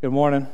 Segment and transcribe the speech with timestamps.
[0.00, 0.46] Good morning.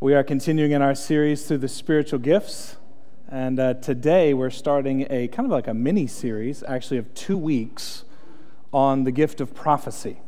[0.00, 2.76] We are continuing in our series through the spiritual gifts.
[3.28, 7.36] And uh, today we're starting a kind of like a mini series, actually, of two
[7.36, 8.04] weeks
[8.72, 10.22] on the gift of prophecy.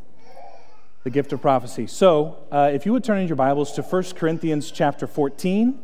[1.04, 1.86] The gift of prophecy.
[1.86, 5.80] So, uh, if you would turn in your Bibles to 1 Corinthians chapter 14.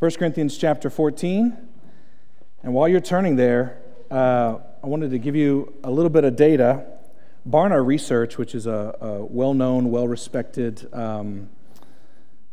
[0.00, 1.56] 1 Corinthians chapter 14.
[2.62, 3.78] And while you're turning there,
[4.10, 6.95] uh, I wanted to give you a little bit of data
[7.48, 11.48] Barna Research, which is a, a well known, well respected um,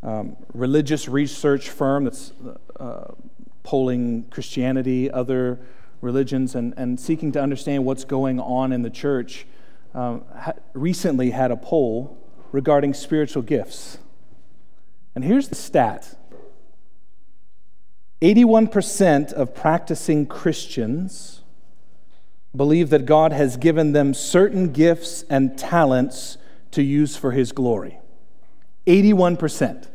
[0.04, 2.34] um, religious research firm that's
[2.80, 3.14] uh,
[3.64, 5.60] polling Christianity, other
[6.02, 9.48] religions, and, and seeking to understand what's going on in the church,
[9.94, 12.18] um, ha- recently had a poll
[12.52, 13.98] regarding spiritual gifts.
[15.16, 16.16] And here's the stat
[18.22, 21.43] 81% of practicing Christians
[22.56, 26.38] believe that God has given them certain gifts and talents
[26.72, 28.00] to use for His glory.
[28.88, 29.88] 81%.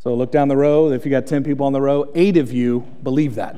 [0.00, 0.90] So look down the row.
[0.90, 3.56] If you got 10 people on the row, eight of you believe that.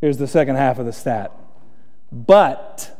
[0.00, 1.32] Here's the second half of the stat.
[2.12, 2.96] But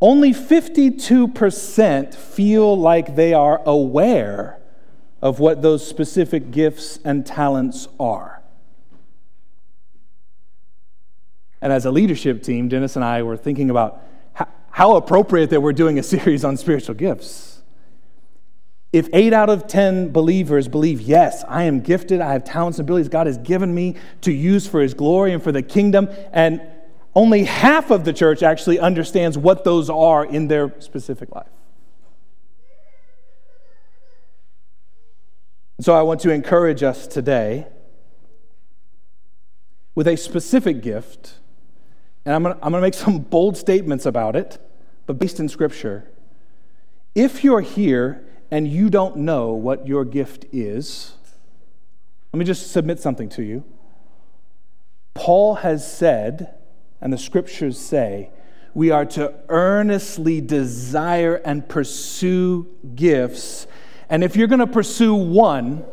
[0.00, 4.58] only 52% feel like they are aware
[5.22, 8.42] of what those specific gifts and talents are.
[11.66, 14.00] And as a leadership team, Dennis and I were thinking about
[14.70, 17.60] how, appropriate that we're doing a series on spiritual gifts.
[18.92, 22.86] If eight out of 10 believers believe, yes, I am gifted, I have talents and
[22.86, 26.62] abilities God has given me to use for His glory and for the kingdom, and
[27.16, 31.48] only half of the church actually understands what those are in their specific life.
[35.80, 37.66] So I want to encourage us today
[39.96, 41.40] with a specific gift
[42.26, 44.58] and I'm going to make some bold statements about it,
[45.06, 46.10] but based in Scripture.
[47.14, 51.14] If you're here and you don't know what your gift is,
[52.32, 53.64] let me just submit something to you.
[55.14, 56.56] Paul has said,
[57.00, 58.30] and the Scriptures say,
[58.74, 63.68] we are to earnestly desire and pursue gifts.
[64.10, 65.84] And if you're going to pursue one,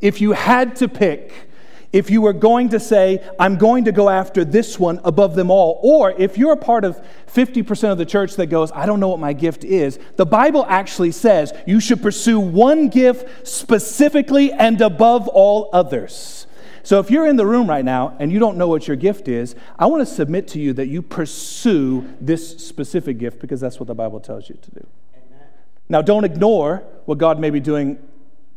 [0.00, 1.50] if you had to pick,
[1.92, 5.50] if you were going to say, I'm going to go after this one above them
[5.50, 9.00] all, or if you're a part of 50% of the church that goes, I don't
[9.00, 14.52] know what my gift is, the Bible actually says you should pursue one gift specifically
[14.52, 16.46] and above all others.
[16.82, 19.28] So if you're in the room right now and you don't know what your gift
[19.28, 23.78] is, I want to submit to you that you pursue this specific gift because that's
[23.78, 24.86] what the Bible tells you to do.
[25.14, 25.46] Amen.
[25.88, 27.98] Now, don't ignore what God may be doing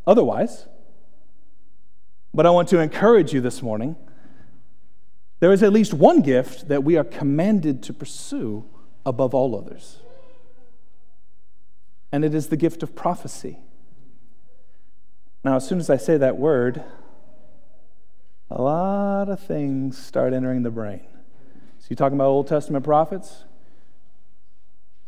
[0.06, 0.66] otherwise.
[2.36, 3.96] But I want to encourage you this morning.
[5.40, 8.66] There is at least one gift that we are commanded to pursue
[9.06, 10.00] above all others,
[12.12, 13.58] and it is the gift of prophecy.
[15.44, 16.84] Now, as soon as I say that word,
[18.50, 21.06] a lot of things start entering the brain.
[21.78, 23.44] So, you talking about Old Testament prophets?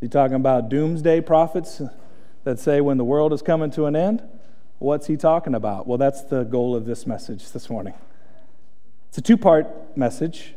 [0.00, 1.82] You talking about doomsday prophets
[2.44, 4.22] that say when the world is coming to an end?
[4.78, 5.88] What's he talking about?
[5.88, 7.94] Well, that's the goal of this message this morning.
[9.08, 10.54] It's a two part message.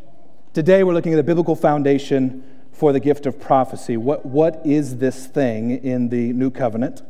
[0.54, 3.98] Today, we're looking at the biblical foundation for the gift of prophecy.
[3.98, 7.02] What, what is this thing in the new covenant?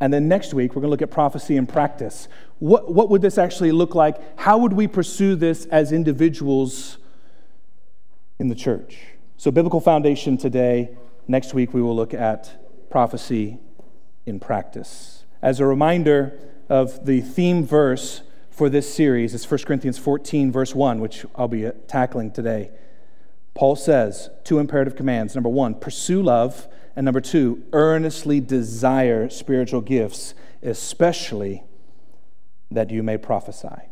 [0.00, 2.28] And then next week, we're going to look at prophecy in practice.
[2.60, 4.38] What, what would this actually look like?
[4.38, 6.98] How would we pursue this as individuals
[8.38, 8.98] in the church?
[9.36, 10.96] So, biblical foundation today.
[11.26, 13.58] Next week, we will look at prophecy
[14.26, 15.13] in practice.
[15.44, 16.32] As a reminder
[16.70, 21.48] of the theme verse for this series, it's 1 Corinthians 14, verse 1, which I'll
[21.48, 22.70] be tackling today.
[23.52, 25.34] Paul says two imperative commands.
[25.34, 26.66] Number one, pursue love.
[26.96, 31.62] And number two, earnestly desire spiritual gifts, especially
[32.70, 33.90] that you may prophesy.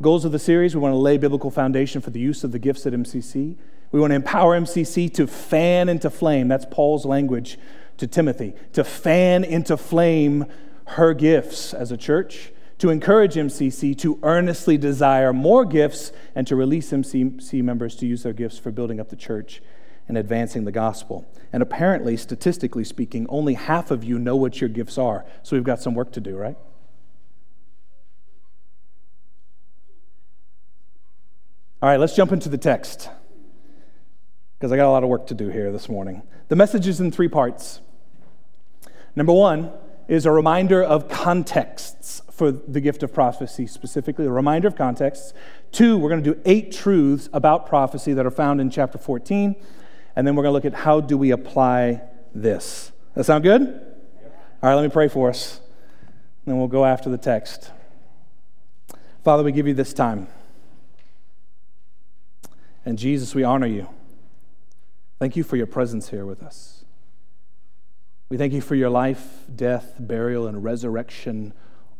[0.00, 2.60] Goals of the series we want to lay biblical foundation for the use of the
[2.60, 3.56] gifts at MCC.
[3.90, 6.46] We want to empower MCC to fan into flame.
[6.46, 7.58] That's Paul's language
[7.98, 10.46] to Timothy to fan into flame
[10.86, 16.56] her gifts as a church, to encourage MCC to earnestly desire more gifts, and to
[16.56, 19.62] release MCC members to use their gifts for building up the church
[20.08, 21.24] and advancing the gospel.
[21.52, 25.24] And apparently, statistically speaking, only half of you know what your gifts are.
[25.42, 26.56] So we've got some work to do, right?
[31.80, 33.08] All right, let's jump into the text
[34.62, 36.22] because I got a lot of work to do here this morning.
[36.46, 37.80] The message is in three parts.
[39.16, 39.72] Number one
[40.06, 45.34] is a reminder of contexts for the gift of prophecy specifically, a reminder of contexts.
[45.72, 49.56] Two, we're going to do eight truths about prophecy that are found in chapter 14.
[50.14, 52.00] And then we're going to look at how do we apply
[52.32, 52.92] this.
[53.16, 53.62] That sound good?
[53.62, 55.60] All right, let me pray for us.
[56.46, 57.72] Then we'll go after the text.
[59.24, 60.28] Father, we give you this time.
[62.84, 63.88] And Jesus, we honor you.
[65.22, 66.84] Thank you for your presence here with us.
[68.28, 71.52] We thank you for your life, death, burial, and resurrection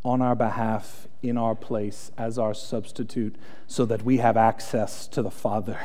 [0.04, 3.36] on our behalf, in our place, as our substitute,
[3.68, 5.78] so that we have access to the Father.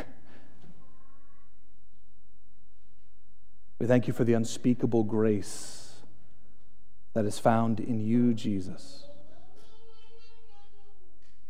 [3.77, 5.97] We thank you for the unspeakable grace
[7.13, 9.03] that is found in you, Jesus.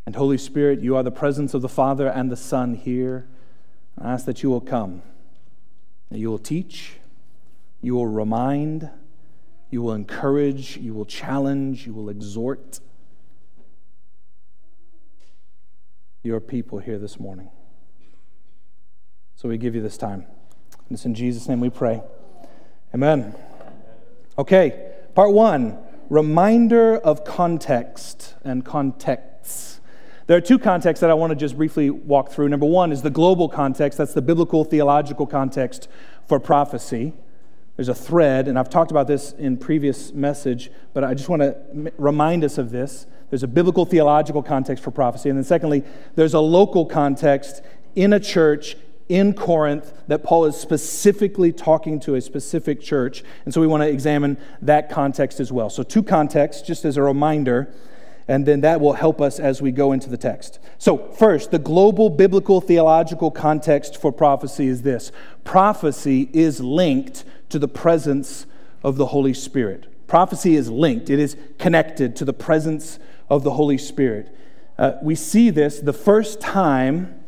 [0.06, 3.30] And Holy Spirit, you are the presence of the Father and the Son here.
[3.98, 5.02] I ask that you will come,
[6.12, 6.94] you will teach,
[7.82, 8.90] you will remind,
[9.70, 12.80] you will encourage, you will challenge, you will exhort
[16.24, 17.50] your people here this morning.
[19.36, 20.26] So we give you this time.
[20.72, 22.02] And it's in Jesus' name we pray.
[22.94, 23.36] Amen.
[24.38, 25.78] Okay, part one
[26.10, 29.77] reminder of context and contexts.
[30.28, 32.50] There are two contexts that I want to just briefly walk through.
[32.50, 35.88] Number one is the global context, that's the biblical theological context
[36.28, 37.14] for prophecy.
[37.78, 41.44] There's a thread, and I've talked about this in previous message, but I just want
[41.44, 43.06] to remind us of this.
[43.30, 45.84] There's a biblical theological context for prophecy, and then secondly,
[46.16, 47.62] there's a local context
[47.96, 48.76] in a church
[49.08, 53.24] in Corinth that Paul is specifically talking to a specific church.
[53.46, 55.70] And so we want to examine that context as well.
[55.70, 57.74] So, two contexts, just as a reminder,
[58.28, 60.60] and then that will help us as we go into the text.
[60.78, 65.12] So, first, the global biblical theological context for prophecy is this
[65.44, 68.46] prophecy is linked to the presence
[68.84, 70.08] of the Holy Spirit.
[70.08, 74.36] Prophecy is linked, it is connected to the presence of the Holy Spirit.
[74.78, 77.24] Uh, we see this the first time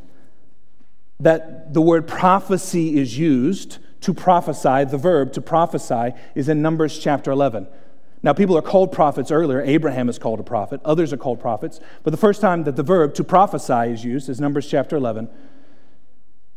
[1.20, 6.98] that the word prophecy is used to prophesy, the verb to prophesy, is in Numbers
[7.00, 7.68] chapter 11.
[8.22, 9.62] Now, people are called prophets earlier.
[9.62, 11.80] Abraham is called a prophet, others are called prophets.
[12.04, 15.30] But the first time that the verb to prophesy is used is Numbers chapter 11.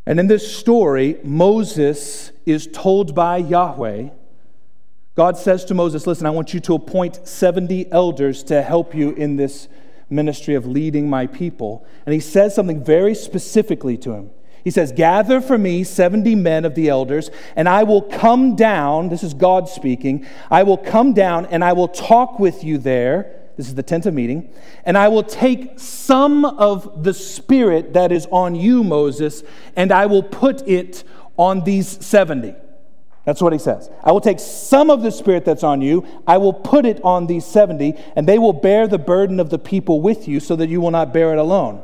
[0.04, 4.08] And in this story, Moses is told by Yahweh,
[5.14, 9.10] God says to Moses, Listen, I want you to appoint 70 elders to help you
[9.10, 9.68] in this
[10.10, 11.86] ministry of leading my people.
[12.06, 14.30] And he says something very specifically to him.
[14.64, 19.08] He says, Gather for me 70 men of the elders, and I will come down.
[19.08, 20.26] This is God speaking.
[20.50, 23.40] I will come down and I will talk with you there.
[23.56, 24.50] This is the tent of meeting.
[24.84, 29.42] And I will take some of the spirit that is on you, Moses,
[29.76, 31.04] and I will put it
[31.36, 32.54] on these 70.
[33.24, 33.90] That's what he says.
[34.02, 37.26] I will take some of the spirit that's on you, I will put it on
[37.26, 40.68] these 70, and they will bear the burden of the people with you so that
[40.68, 41.82] you will not bear it alone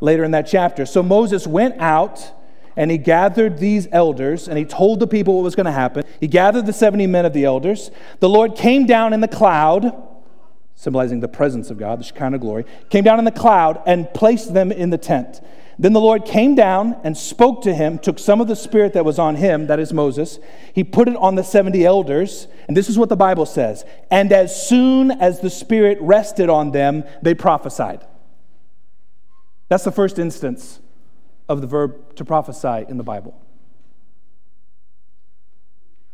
[0.00, 0.86] later in that chapter.
[0.86, 2.32] So Moses went out
[2.76, 6.04] and he gathered these elders and he told the people what was going to happen.
[6.20, 7.90] He gathered the 70 men of the elders.
[8.20, 9.92] The Lord came down in the cloud,
[10.74, 14.54] symbolizing the presence of God, the Shekinah glory, came down in the cloud and placed
[14.54, 15.40] them in the tent.
[15.78, 19.04] Then the Lord came down and spoke to him, took some of the spirit that
[19.06, 20.38] was on him, that is Moses.
[20.74, 23.86] He put it on the 70 elders, and this is what the Bible says.
[24.10, 28.04] And as soon as the spirit rested on them, they prophesied.
[29.70, 30.80] That's the first instance
[31.48, 33.40] of the verb to prophesy in the Bible.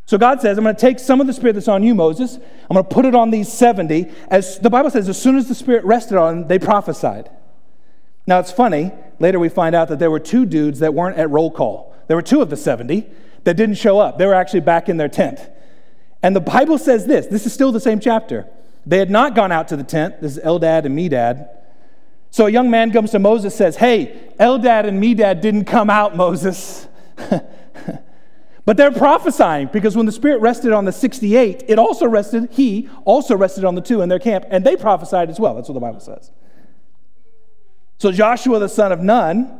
[0.05, 2.35] So God says, I'm going to take some of the spirit that's on you, Moses.
[2.35, 4.09] I'm going to put it on these 70.
[4.29, 7.29] As the Bible says, as soon as the spirit rested on them, they prophesied.
[8.27, 11.29] Now it's funny, later we find out that there were two dudes that weren't at
[11.29, 11.95] roll call.
[12.07, 13.05] There were two of the 70
[13.43, 14.17] that didn't show up.
[14.17, 15.39] They were actually back in their tent.
[16.21, 18.47] And the Bible says this this is still the same chapter.
[18.85, 20.21] They had not gone out to the tent.
[20.21, 21.49] This is Eldad and Medad.
[22.37, 25.89] So a young man comes to Moses and says, Hey, Eldad and Medad didn't come
[25.89, 26.87] out, Moses.
[28.63, 32.89] but they're prophesying because when the Spirit rested on the 68, it also rested, he
[33.05, 35.55] also rested on the two in their camp, and they prophesied as well.
[35.55, 36.29] That's what the Bible says.
[37.97, 39.59] So Joshua, the son of Nun,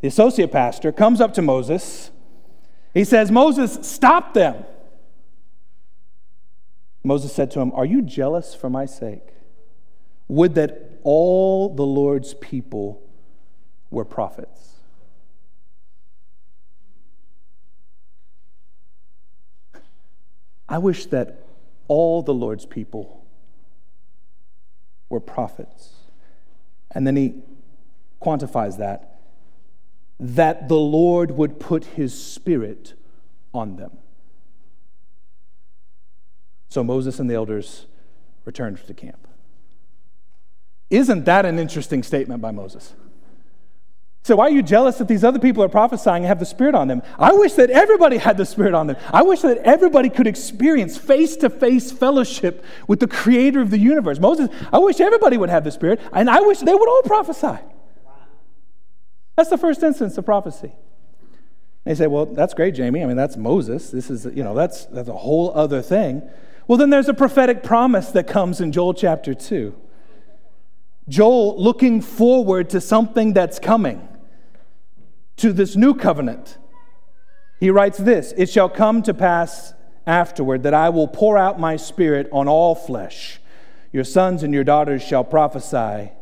[0.00, 2.10] the associate pastor, comes up to Moses.
[2.94, 4.64] He says, Moses, stop them.
[7.04, 9.34] Moses said to him, Are you jealous for my sake?
[10.28, 13.02] Would that all the Lord's people
[13.90, 14.76] were prophets.
[20.68, 21.40] I wish that
[21.86, 23.24] all the Lord's people
[25.08, 25.94] were prophets.
[26.90, 27.34] And then he
[28.20, 29.18] quantifies that
[30.20, 32.94] that the Lord would put his spirit
[33.54, 33.98] on them.
[36.68, 37.86] So Moses and the elders
[38.44, 39.27] returned to camp.
[40.90, 42.94] Isn't that an interesting statement by Moses?
[44.22, 46.74] So, why are you jealous that these other people are prophesying and have the Spirit
[46.74, 47.02] on them?
[47.18, 48.96] I wish that everybody had the Spirit on them.
[49.10, 53.78] I wish that everybody could experience face to face fellowship with the Creator of the
[53.78, 54.18] universe.
[54.18, 57.58] Moses, I wish everybody would have the Spirit, and I wish they would all prophesy.
[59.36, 60.72] That's the first instance of prophecy.
[61.84, 63.02] They say, well, that's great, Jamie.
[63.02, 63.90] I mean, that's Moses.
[63.90, 66.28] This is, you know, that's, that's a whole other thing.
[66.66, 69.74] Well, then there's a prophetic promise that comes in Joel chapter 2.
[71.08, 74.06] Joel looking forward to something that's coming
[75.36, 76.58] to this new covenant.
[77.60, 79.74] He writes this It shall come to pass
[80.06, 83.40] afterward that I will pour out my spirit on all flesh.
[83.92, 86.12] Your sons and your daughters shall prophesy.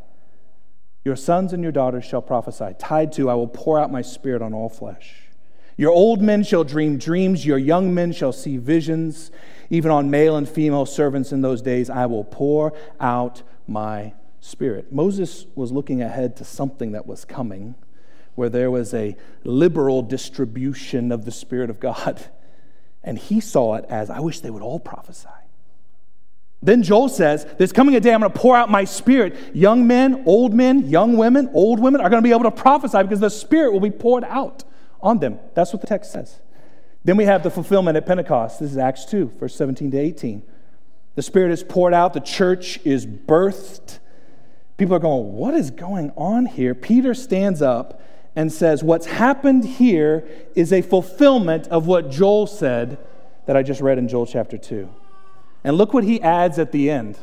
[1.04, 2.74] Your sons and your daughters shall prophesy.
[2.78, 5.14] Tied to, I will pour out my spirit on all flesh.
[5.76, 9.30] Your old men shall dream dreams, your young men shall see visions.
[9.68, 14.14] Even on male and female servants in those days, I will pour out my
[14.46, 14.92] spirit.
[14.92, 17.74] Moses was looking ahead to something that was coming
[18.36, 22.24] where there was a liberal distribution of the Spirit of God.
[23.08, 25.28] And he saw it as, I wish they would all prophesy.
[26.60, 29.36] Then Joel says, There's coming a day I'm going to pour out my spirit.
[29.54, 33.00] Young men, old men, young women, old women are going to be able to prophesy
[33.02, 34.64] because the spirit will be poured out
[35.00, 35.38] on them.
[35.54, 36.40] That's what the text says.
[37.04, 38.58] Then we have the fulfillment at Pentecost.
[38.58, 40.42] This is Acts 2, verse 17 to 18.
[41.14, 44.00] The spirit is poured out, the church is birthed.
[44.76, 46.74] People are going, What is going on here?
[46.74, 48.00] Peter stands up
[48.34, 52.98] and says, What's happened here is a fulfillment of what Joel said
[53.46, 54.88] that I just read in Joel chapter 2.
[55.64, 57.18] And look what he adds at the end.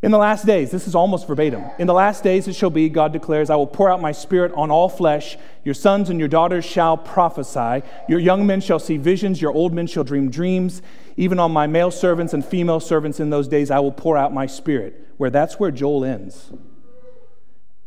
[0.00, 1.64] In the last days, this is almost verbatim.
[1.76, 4.52] In the last days it shall be, God declares, I will pour out my spirit
[4.54, 5.36] on all flesh.
[5.64, 7.82] Your sons and your daughters shall prophesy.
[8.08, 9.42] Your young men shall see visions.
[9.42, 10.82] Your old men shall dream dreams.
[11.18, 14.32] Even on my male servants and female servants in those days I will pour out
[14.32, 15.08] my spirit.
[15.16, 16.52] Where that's where Joel ends.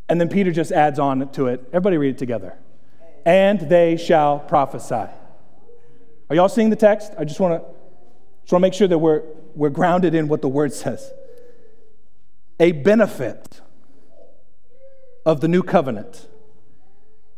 [0.10, 1.64] And then Peter just adds on to it.
[1.70, 2.58] Everybody read it together.
[3.26, 5.10] And they shall prophesy.
[6.30, 7.14] Are y'all seeing the text?
[7.18, 7.70] I just want to
[8.44, 9.24] just want to make sure that we're,
[9.56, 11.14] we're grounded in what the word says.
[12.60, 13.62] A benefit
[15.26, 16.28] of the new covenant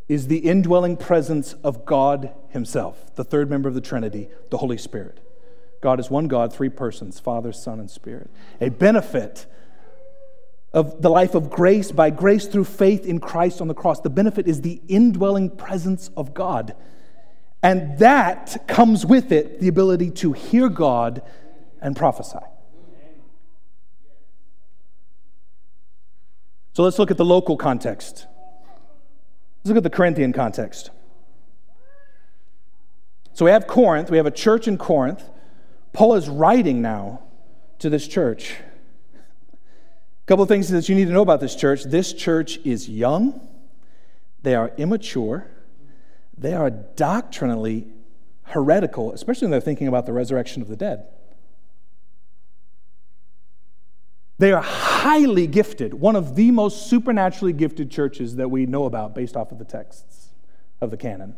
[0.08, 4.78] is the indwelling presence of God Himself, the third member of the Trinity, the Holy
[4.78, 5.23] Spirit.
[5.84, 8.32] God is one God, three persons Father, Son, and Spirit.
[8.62, 9.46] A benefit
[10.72, 14.00] of the life of grace by grace through faith in Christ on the cross.
[14.00, 16.74] The benefit is the indwelling presence of God.
[17.62, 21.22] And that comes with it the ability to hear God
[21.82, 22.40] and prophesy.
[26.72, 28.26] So let's look at the local context.
[29.60, 30.92] Let's look at the Corinthian context.
[33.34, 35.30] So we have Corinth, we have a church in Corinth.
[35.94, 37.22] Paul is writing now
[37.80, 38.56] to this church.
[39.54, 41.84] A couple of things that you need to know about this church.
[41.84, 43.48] This church is young,
[44.42, 45.48] they are immature,
[46.38, 47.88] they are doctrinally
[48.44, 51.06] heretical, especially when they're thinking about the resurrection of the dead.
[54.40, 59.14] They are highly gifted, one of the most supernaturally gifted churches that we know about
[59.14, 60.30] based off of the texts
[60.82, 61.36] of the canon.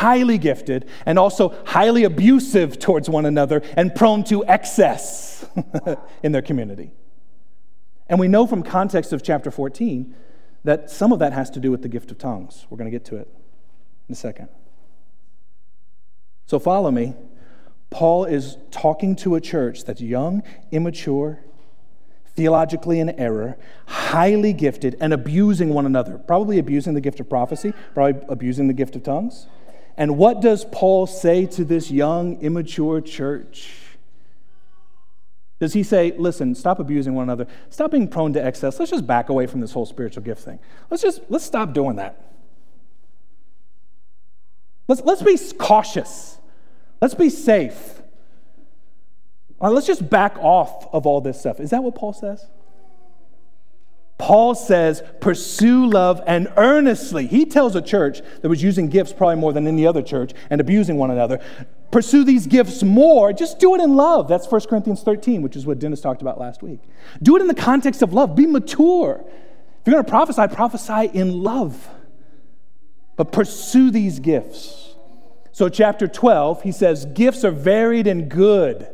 [0.00, 5.46] Highly gifted and also highly abusive towards one another and prone to excess
[6.22, 6.92] in their community.
[8.08, 10.14] And we know from context of chapter 14
[10.64, 12.66] that some of that has to do with the gift of tongues.
[12.70, 13.28] We're going to get to it
[14.08, 14.48] in a second.
[16.46, 17.14] So follow me.
[17.90, 20.42] Paul is talking to a church that's young,
[20.72, 21.40] immature,
[22.36, 26.16] theologically in error, highly gifted, and abusing one another.
[26.16, 29.46] Probably abusing the gift of prophecy, probably abusing the gift of tongues.
[30.00, 33.70] And what does Paul say to this young, immature church?
[35.58, 39.06] Does he say, listen, stop abusing one another, stop being prone to excess, let's just
[39.06, 40.58] back away from this whole spiritual gift thing?
[40.88, 42.32] Let's just, let's stop doing that.
[44.88, 46.38] Let's, let's be cautious.
[47.02, 48.00] Let's be safe.
[49.60, 51.60] Let's just back off of all this stuff.
[51.60, 52.46] Is that what Paul says?
[54.20, 57.26] Paul says, pursue love and earnestly.
[57.26, 60.60] He tells a church that was using gifts probably more than any other church and
[60.60, 61.40] abusing one another
[61.90, 64.28] pursue these gifts more, just do it in love.
[64.28, 66.80] That's 1 Corinthians 13, which is what Dennis talked about last week.
[67.22, 68.36] Do it in the context of love.
[68.36, 69.24] Be mature.
[69.24, 71.88] If you're going to prophesy, prophesy in love.
[73.16, 74.94] But pursue these gifts.
[75.52, 78.88] So, chapter 12, he says, Gifts are varied and good.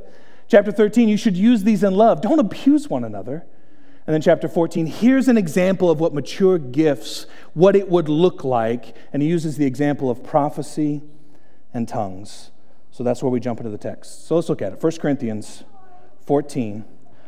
[0.48, 2.22] Chapter 13, you should use these in love.
[2.22, 3.44] Don't abuse one another.
[4.06, 8.44] And then chapter 14, here's an example of what mature gifts, what it would look
[8.44, 8.96] like.
[9.12, 11.02] And he uses the example of prophecy
[11.74, 12.52] and tongues.
[12.92, 14.26] So that's where we jump into the text.
[14.26, 14.82] So let's look at it.
[14.82, 15.64] 1 Corinthians
[16.24, 16.84] 14.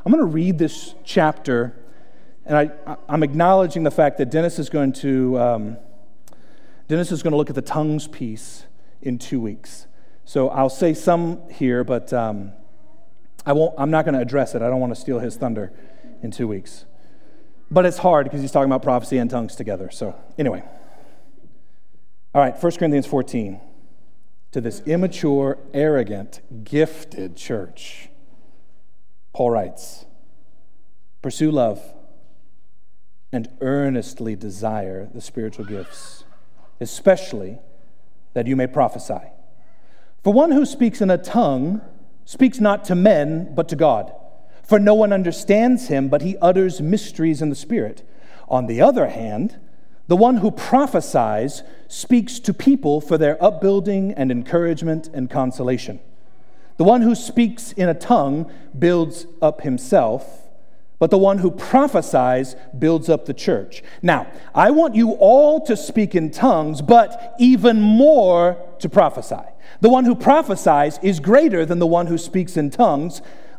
[0.06, 1.74] I'm going to read this chapter
[2.46, 5.76] And I, I'm acknowledging the fact that Dennis is going to um,
[6.86, 8.64] Dennis is going to look at the tongues piece
[9.02, 9.86] in two weeks.
[10.24, 12.52] So I'll say some here, but um,
[13.44, 14.62] I won't, I'm not going to address it.
[14.62, 15.72] I don't want to steal his thunder
[16.22, 16.84] in two weeks.
[17.70, 19.90] But it's hard because he's talking about prophecy and tongues together.
[19.90, 20.62] So, anyway.
[22.34, 23.60] All right, 1 Corinthians 14.
[24.52, 28.08] To this immature, arrogant, gifted church,
[29.34, 30.06] Paul writes
[31.20, 31.82] Pursue love
[33.30, 36.24] and earnestly desire the spiritual gifts,
[36.80, 37.58] especially
[38.32, 39.20] that you may prophesy.
[40.24, 41.82] For one who speaks in a tongue
[42.24, 44.12] speaks not to men, but to God.
[44.68, 48.06] For no one understands him, but he utters mysteries in the Spirit.
[48.50, 49.58] On the other hand,
[50.08, 56.00] the one who prophesies speaks to people for their upbuilding and encouragement and consolation.
[56.76, 60.48] The one who speaks in a tongue builds up himself
[60.98, 63.82] but the one who prophesies builds up the church.
[64.02, 69.36] Now, I want you all to speak in tongues, but even more to prophesy.
[69.80, 73.22] The one who prophesies is greater than the one who speaks in tongues,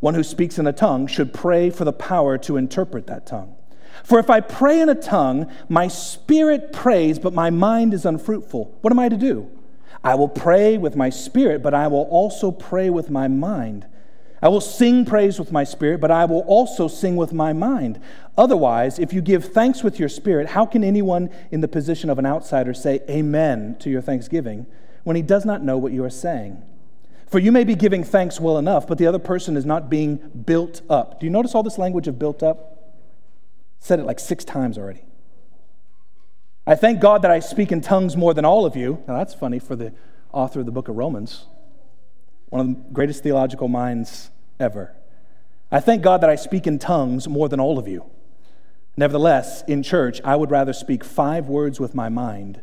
[0.00, 3.54] one who speaks in a tongue should pray for the power to interpret that tongue.
[4.04, 8.78] For if I pray in a tongue, my spirit prays, but my mind is unfruitful.
[8.80, 9.50] What am I to do?
[10.04, 13.86] I will pray with my spirit, but I will also pray with my mind.
[14.40, 18.00] I will sing praise with my spirit, but I will also sing with my mind.
[18.36, 22.20] Otherwise, if you give thanks with your spirit, how can anyone in the position of
[22.20, 24.66] an outsider say amen to your thanksgiving
[25.02, 26.62] when he does not know what you are saying?
[27.28, 30.16] For you may be giving thanks well enough, but the other person is not being
[30.16, 31.20] built up.
[31.20, 32.96] Do you notice all this language of built up?
[33.80, 35.04] Said it like six times already.
[36.66, 39.02] I thank God that I speak in tongues more than all of you.
[39.06, 39.92] Now, that's funny for the
[40.32, 41.46] author of the book of Romans,
[42.48, 44.94] one of the greatest theological minds ever.
[45.70, 48.06] I thank God that I speak in tongues more than all of you.
[48.96, 52.62] Nevertheless, in church, I would rather speak five words with my mind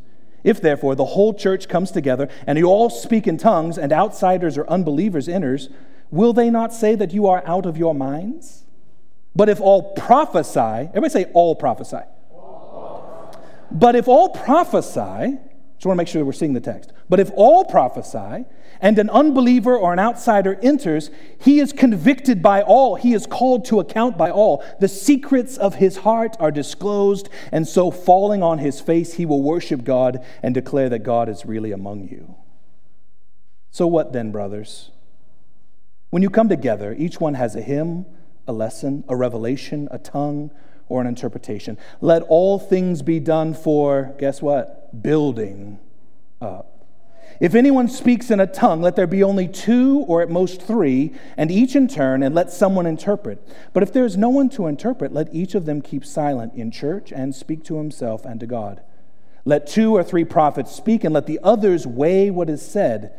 [0.43, 4.57] If therefore the whole church comes together and you all speak in tongues, and outsiders
[4.57, 5.69] or unbelievers enters,
[6.09, 8.63] will they not say that you are out of your minds?
[9.35, 12.01] But if all prophesy, everybody say all prophesy.
[13.71, 15.37] But if all prophesy,
[15.81, 16.93] just want to make sure that we're seeing the text.
[17.09, 18.45] But if all prophesy,
[18.81, 22.97] and an unbeliever or an outsider enters, he is convicted by all.
[22.97, 24.63] He is called to account by all.
[24.79, 29.41] The secrets of his heart are disclosed, and so falling on his face, he will
[29.41, 32.35] worship God and declare that God is really among you.
[33.71, 34.91] So, what then, brothers?
[36.11, 38.05] When you come together, each one has a hymn,
[38.47, 40.51] a lesson, a revelation, a tongue
[40.89, 41.79] or an interpretation.
[42.01, 44.80] Let all things be done for, guess what?
[44.99, 45.79] Building
[46.41, 46.67] up.
[47.39, 51.13] If anyone speaks in a tongue, let there be only two or at most three,
[51.37, 53.41] and each in turn, and let someone interpret.
[53.73, 56.69] But if there is no one to interpret, let each of them keep silent in
[56.69, 58.81] church and speak to himself and to God.
[59.43, 63.11] Let two or three prophets speak, and let the others weigh what is said.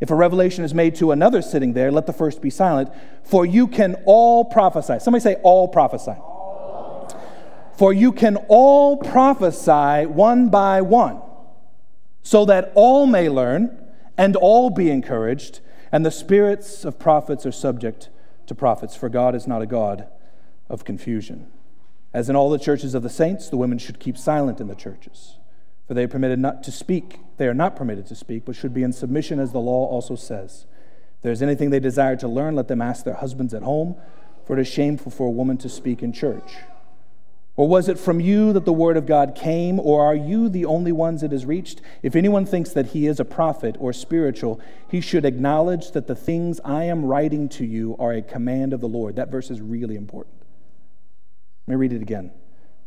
[0.00, 2.90] If a revelation is made to another sitting there, let the first be silent,
[3.22, 4.98] for you can all prophesy.
[4.98, 6.16] Somebody say, all prophesy.
[7.80, 11.22] For you can all prophesy one by one,
[12.22, 13.74] so that all may learn
[14.18, 18.10] and all be encouraged, and the spirits of prophets are subject
[18.48, 20.06] to prophets, for God is not a God
[20.68, 21.50] of confusion.
[22.12, 24.74] As in all the churches of the saints, the women should keep silent in the
[24.74, 25.38] churches,
[25.88, 27.18] for they are permitted not to speak.
[27.38, 30.16] They are not permitted to speak, but should be in submission, as the law also
[30.16, 30.66] says.
[31.16, 33.96] If there's anything they desire to learn, let them ask their husbands at home,
[34.44, 36.52] for it is shameful for a woman to speak in church.
[37.60, 40.64] Or was it from you that the word of God came, or are you the
[40.64, 41.82] only ones it has reached?
[42.02, 46.14] If anyone thinks that he is a prophet or spiritual, he should acknowledge that the
[46.14, 49.16] things I am writing to you are a command of the Lord.
[49.16, 50.36] That verse is really important.
[51.66, 52.30] Let me read it again.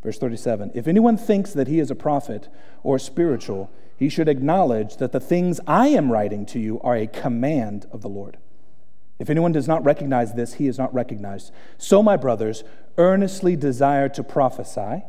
[0.02, 2.50] Verse 37 If anyone thinks that he is a prophet
[2.82, 7.06] or spiritual, he should acknowledge that the things I am writing to you are a
[7.06, 8.38] command of the Lord.
[9.20, 11.54] If anyone does not recognize this, he is not recognized.
[11.78, 12.64] So, my brothers,
[12.98, 15.04] earnestly desire to prophesy,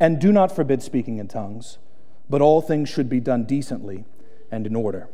[0.00, 1.78] and do not forbid speaking in tongues,
[2.28, 4.04] but all things should be done decently
[4.50, 5.08] and in order.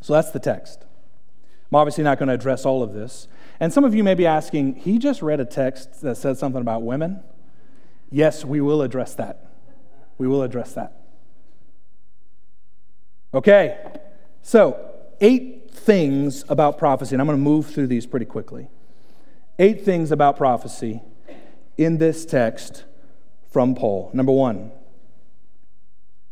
[0.00, 0.84] So that's the text.
[1.70, 3.28] I'm obviously not going to address all of this.
[3.60, 6.60] And some of you may be asking, he just read a text that says something
[6.60, 7.22] about women?
[8.10, 9.52] Yes, we will address that.
[10.18, 11.00] We will address that.
[13.32, 13.78] Okay,
[14.42, 14.78] so
[15.22, 18.68] eight things about prophecy, and I'm going to move through these pretty quickly.
[19.58, 21.02] Eight things about prophecy
[21.76, 22.84] in this text
[23.50, 24.10] from Paul.
[24.14, 24.72] Number one,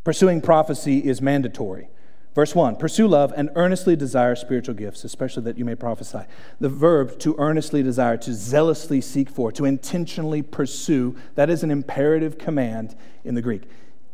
[0.03, 1.89] pursuing prophecy is mandatory.
[2.33, 6.21] Verse 1 Pursue love and earnestly desire spiritual gifts, especially that you may prophesy.
[6.59, 11.69] The verb to earnestly desire, to zealously seek for, to intentionally pursue, that is an
[11.69, 13.63] imperative command in the Greek.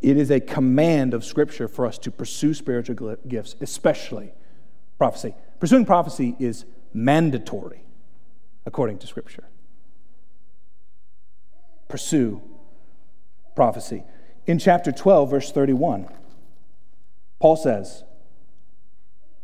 [0.01, 4.33] It is a command of Scripture for us to pursue spiritual gifts, especially
[4.97, 5.33] prophecy.
[5.59, 7.83] Pursuing prophecy is mandatory
[8.67, 9.45] according to Scripture.
[11.87, 12.41] Pursue
[13.55, 14.03] prophecy.
[14.45, 16.07] In chapter 12, verse 31,
[17.39, 18.03] Paul says,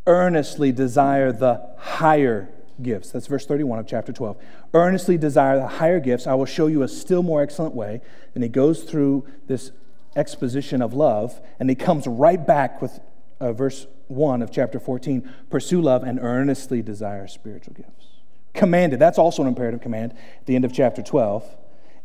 [0.06, 2.50] earnestly desire the higher
[2.82, 3.10] gifts.
[3.10, 4.36] That's verse 31 of chapter 12.
[4.74, 6.26] Earnestly desire the higher gifts.
[6.26, 8.02] I will show you a still more excellent way.
[8.34, 9.72] And he goes through this
[10.14, 13.00] exposition of love, and he comes right back with
[13.40, 18.13] uh, verse 1 of chapter 14 pursue love and earnestly desire spiritual gifts.
[18.54, 21.44] Commanded, that's also an imperative command at the end of chapter 12.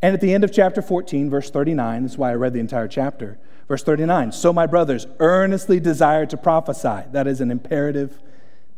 [0.02, 2.88] And at the end of chapter 14, verse 39, that's why I read the entire
[2.88, 3.38] chapter.
[3.68, 7.04] Verse 39 So, my brothers, earnestly desire to prophesy.
[7.12, 8.20] That is an imperative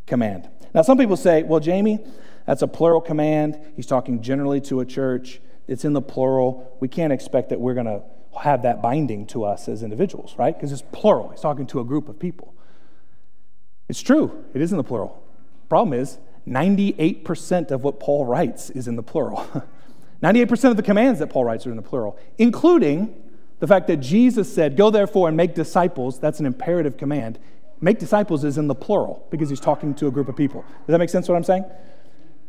[0.06, 0.48] command.
[0.74, 1.98] Now, some people say, well, Jamie,
[2.46, 3.58] that's a plural command.
[3.76, 5.40] He's talking generally to a church.
[5.66, 6.76] It's in the plural.
[6.80, 8.02] We can't expect that we're going to
[8.40, 10.54] have that binding to us as individuals, right?
[10.54, 11.30] Because it's plural.
[11.30, 12.54] He's talking to a group of people.
[13.88, 15.22] It's true, it is in the plural.
[15.68, 19.46] Problem is, 98% of what Paul writes is in the plural.
[20.22, 23.14] 98% of the commands that Paul writes are in the plural, including
[23.58, 26.18] the fact that Jesus said, Go therefore and make disciples.
[26.18, 27.38] That's an imperative command.
[27.80, 30.62] Make disciples is in the plural because he's talking to a group of people.
[30.62, 31.64] Does that make sense what I'm saying?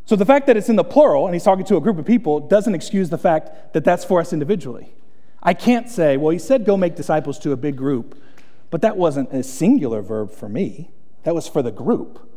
[0.06, 2.06] So the fact that it's in the plural and he's talking to a group of
[2.06, 4.94] people doesn't excuse the fact that that's for us individually.
[5.42, 8.22] I can't say, well, he said go make disciples to a big group,
[8.70, 10.92] but that wasn't a singular verb for me.
[11.24, 12.30] That was for the group.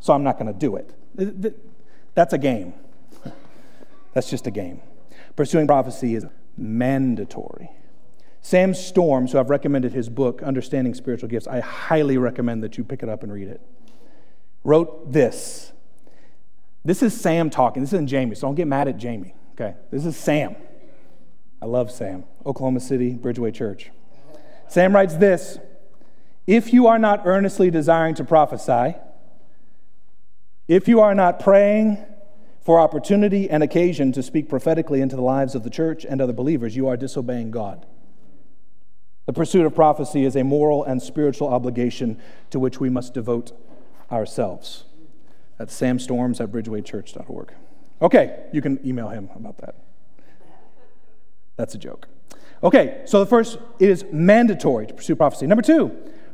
[0.00, 1.54] So I'm not going to do it.
[2.14, 2.74] That's a game.
[4.14, 4.80] That's just a game.
[5.36, 7.70] Pursuing prophecy is mandatory.
[8.42, 12.84] Sam Storm, who I've recommended his book, Understanding Spiritual Gifts, I highly recommend that you
[12.84, 13.60] pick it up and read it,
[14.64, 15.72] wrote this.
[16.84, 17.82] This is Sam talking.
[17.82, 19.76] This isn't Jamie, so don't get mad at Jamie, okay?
[19.90, 20.56] This is Sam.
[21.60, 22.24] I love Sam.
[22.46, 23.90] Oklahoma City, Bridgeway Church.
[24.68, 25.58] Sam writes this
[26.46, 28.96] If you are not earnestly desiring to prophesy,
[30.70, 31.98] if you are not praying
[32.60, 36.32] for opportunity and occasion to speak prophetically into the lives of the church and other
[36.32, 37.84] believers, you are disobeying God.
[39.26, 43.50] The pursuit of prophecy is a moral and spiritual obligation to which we must devote
[44.12, 44.84] ourselves.
[45.58, 47.52] That's Sam Storms at bridgewaychurch.org.
[48.00, 49.74] Okay, you can email him about that.
[51.56, 52.06] That's a joke.
[52.62, 55.48] Okay, so the first, it is mandatory to pursue prophecy.
[55.48, 55.88] Number two,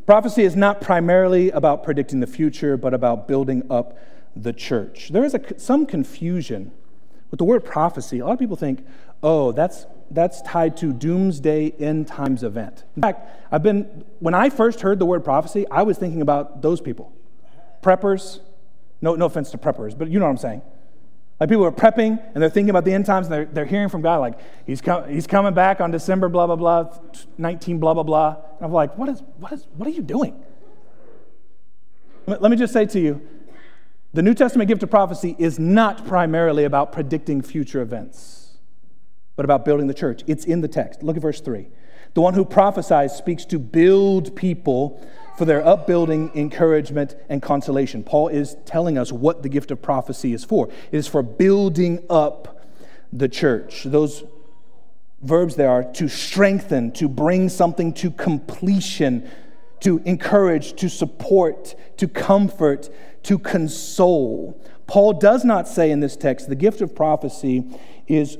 [0.04, 3.98] prophecy is not primarily about predicting the future, but about building up
[4.36, 5.08] the church.
[5.08, 6.72] There is a, some confusion
[7.30, 8.18] with the word prophecy.
[8.20, 8.86] A lot of people think,
[9.22, 12.84] oh, that's, that's tied to doomsday end times event.
[12.94, 16.62] In fact, I've been, when I first heard the word prophecy, I was thinking about
[16.62, 17.12] those people
[17.82, 18.40] preppers.
[19.00, 20.62] No, no offense to preppers, but you know what I'm saying.
[21.38, 23.88] Like people are prepping and they're thinking about the end times and they're, they're hearing
[23.88, 26.98] from God, like, he's, com- he's coming back on December, blah, blah, blah,
[27.36, 28.36] 19, blah, blah, blah.
[28.56, 30.42] And I'm like, what, is, what, is, what are you doing?
[32.26, 33.20] Let me just say to you
[34.16, 38.56] the New Testament gift of prophecy is not primarily about predicting future events,
[39.36, 40.22] but about building the church.
[40.26, 41.02] It's in the text.
[41.02, 41.68] Look at verse 3.
[42.14, 48.02] The one who prophesies speaks to build people for their upbuilding, encouragement, and consolation.
[48.02, 50.70] Paul is telling us what the gift of prophecy is for.
[50.90, 52.64] It is for building up
[53.12, 53.82] the church.
[53.84, 54.24] Those
[55.20, 59.30] verbs there are to strengthen, to bring something to completion,
[59.80, 62.88] to encourage, to support, to comfort,
[63.26, 64.64] to console.
[64.86, 67.64] Paul does not say in this text the gift of prophecy
[68.06, 68.38] is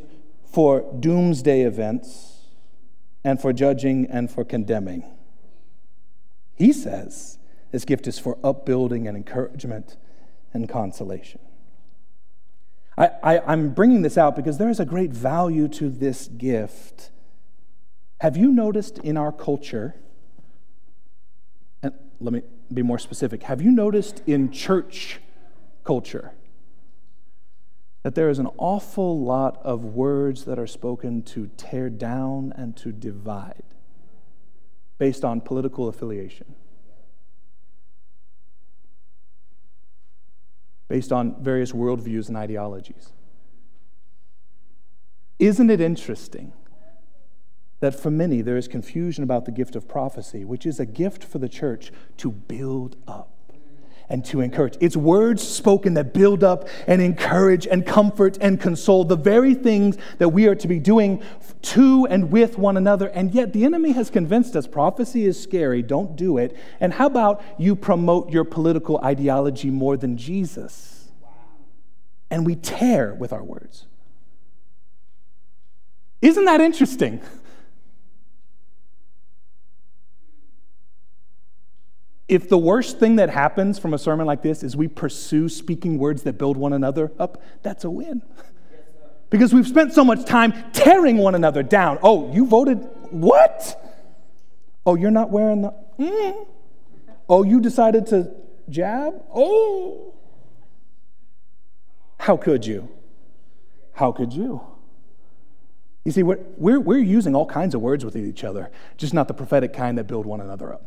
[0.52, 2.44] for doomsday events
[3.24, 5.04] and for judging and for condemning.
[6.54, 7.38] He says
[7.72, 9.96] this gift is for upbuilding and encouragement
[10.54, 11.40] and consolation.
[12.96, 17.10] I, I, am bringing this out because there is a great value to this gift.
[18.20, 19.96] Have you noticed in our culture,
[21.82, 25.20] and let me be more specific, have you noticed in church
[25.84, 26.32] culture
[28.02, 32.76] that there is an awful lot of words that are spoken to tear down and
[32.76, 33.62] to divide
[34.98, 36.54] based on political affiliation?
[40.88, 43.12] based on various worldviews and ideologies.
[45.38, 46.52] Isn't it interesting
[47.86, 51.22] that for many there is confusion about the gift of prophecy, which is a gift
[51.22, 53.30] for the church to build up?
[54.08, 54.76] and to encourage.
[54.80, 59.98] It's words spoken that build up and encourage and comfort and console, the very things
[60.18, 61.24] that we are to be doing
[61.62, 63.08] to and with one another.
[63.08, 66.56] And yet the enemy has convinced us prophecy is scary, don't do it.
[66.78, 71.10] And how about you promote your political ideology more than Jesus?
[72.30, 73.86] And we tear with our words.
[76.22, 77.20] Isn't that interesting?
[82.28, 85.98] If the worst thing that happens from a sermon like this is we pursue speaking
[85.98, 88.22] words that build one another up, that's a win.
[89.30, 91.98] because we've spent so much time tearing one another down.
[92.02, 92.78] Oh, you voted
[93.10, 93.80] what?
[94.84, 95.74] Oh, you're not wearing the.
[95.98, 96.46] Mm.
[97.28, 98.32] Oh, you decided to
[98.68, 99.22] jab?
[99.32, 100.14] Oh.
[102.18, 102.88] How could you?
[103.92, 104.60] How could you?
[106.04, 109.26] You see, we're, we're, we're using all kinds of words with each other, just not
[109.26, 110.82] the prophetic kind that build one another up.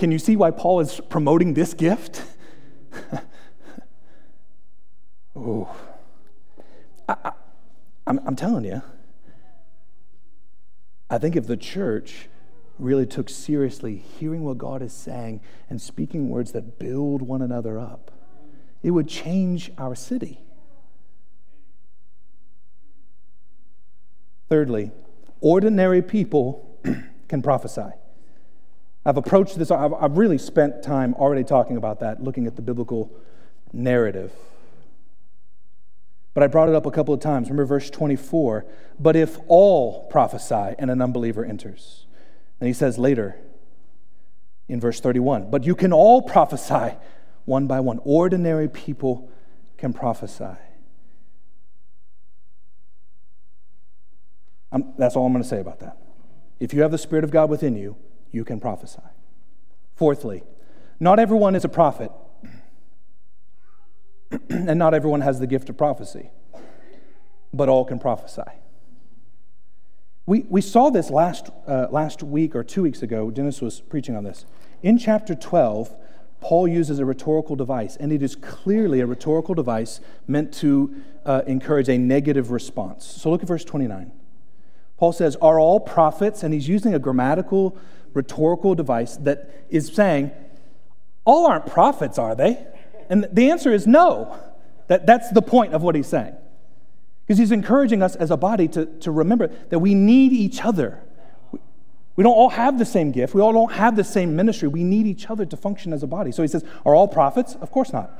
[0.00, 2.22] Can you see why Paul is promoting this gift?
[5.36, 5.76] oh.
[7.06, 7.32] I,
[8.06, 8.80] am telling you,
[11.10, 12.30] I think if the church
[12.78, 17.78] really took seriously hearing what God is saying and speaking words that build one another
[17.78, 18.10] up,
[18.82, 20.40] it would change our city.
[24.48, 24.92] Thirdly,
[25.42, 26.80] ordinary people
[27.28, 27.92] can prophesy.
[29.10, 32.62] I've approached this, I've, I've really spent time already talking about that, looking at the
[32.62, 33.10] biblical
[33.72, 34.30] narrative.
[36.32, 37.48] But I brought it up a couple of times.
[37.48, 38.66] Remember verse 24.
[39.00, 42.06] But if all prophesy and an unbeliever enters,
[42.60, 43.34] then he says later
[44.68, 46.94] in verse 31, but you can all prophesy
[47.46, 47.98] one by one.
[48.04, 49.28] Ordinary people
[49.76, 50.54] can prophesy.
[54.70, 55.96] I'm, that's all I'm going to say about that.
[56.60, 57.96] If you have the Spirit of God within you,
[58.32, 59.02] you can prophesy.
[59.94, 60.42] Fourthly,
[60.98, 62.10] not everyone is a prophet,
[64.50, 66.30] and not everyone has the gift of prophecy,
[67.52, 68.42] but all can prophesy.
[70.26, 73.30] We, we saw this last, uh, last week or two weeks ago.
[73.30, 74.44] Dennis was preaching on this.
[74.82, 75.96] In chapter 12,
[76.40, 80.94] Paul uses a rhetorical device, and it is clearly a rhetorical device meant to
[81.26, 83.04] uh, encourage a negative response.
[83.04, 84.12] So look at verse 29.
[84.96, 86.42] Paul says, Are all prophets?
[86.42, 87.76] And he's using a grammatical
[88.14, 90.30] rhetorical device that is saying,
[91.24, 92.66] all aren't prophets, are they?
[93.08, 94.38] And the answer is no.
[94.88, 96.34] That, that's the point of what he's saying.
[97.26, 101.00] Because he's encouraging us as a body to, to remember that we need each other.
[102.16, 103.34] We, don't all have the same gift.
[103.34, 104.68] We all don't have the same ministry.
[104.68, 106.32] We need each other to function as a body.
[106.32, 107.54] So he says, Are all prophets?
[107.60, 108.18] Of course not.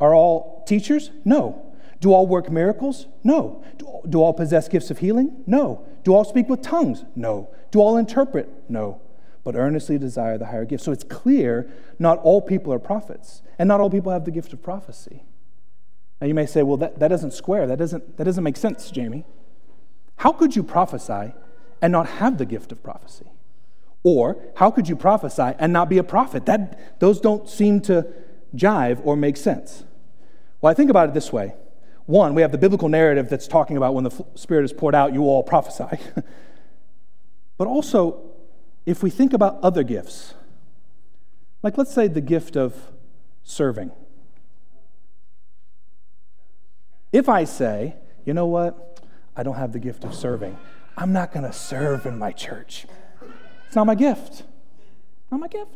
[0.00, 1.10] Are all teachers?
[1.24, 1.74] No.
[2.00, 3.06] Do all work miracles?
[3.24, 3.64] No.
[3.78, 5.42] Do, do all possess gifts of healing?
[5.46, 5.84] No.
[6.04, 7.04] Do all speak with tongues?
[7.16, 7.50] No.
[7.72, 8.48] Do all interpret?
[8.68, 9.01] No
[9.44, 10.84] but earnestly desire the higher gift.
[10.84, 14.52] So it's clear not all people are prophets, and not all people have the gift
[14.52, 15.24] of prophecy.
[16.20, 17.66] Now you may say, well, that, that doesn't square.
[17.66, 19.24] That doesn't, that doesn't make sense, Jamie.
[20.16, 21.32] How could you prophesy
[21.80, 23.26] and not have the gift of prophecy?
[24.04, 26.46] Or how could you prophesy and not be a prophet?
[26.46, 28.06] That, those don't seem to
[28.54, 29.84] jive or make sense.
[30.60, 31.54] Well, I think about it this way.
[32.06, 35.12] One, we have the biblical narrative that's talking about when the Spirit is poured out,
[35.12, 35.98] you all prophesy.
[37.58, 38.31] but also,
[38.84, 40.34] if we think about other gifts,
[41.62, 42.74] like let's say the gift of
[43.42, 43.92] serving.
[47.12, 49.00] If I say, you know what,
[49.36, 50.56] I don't have the gift of serving,
[50.96, 52.86] I'm not going to serve in my church.
[53.66, 54.44] It's not my gift.
[55.30, 55.70] Not my gift.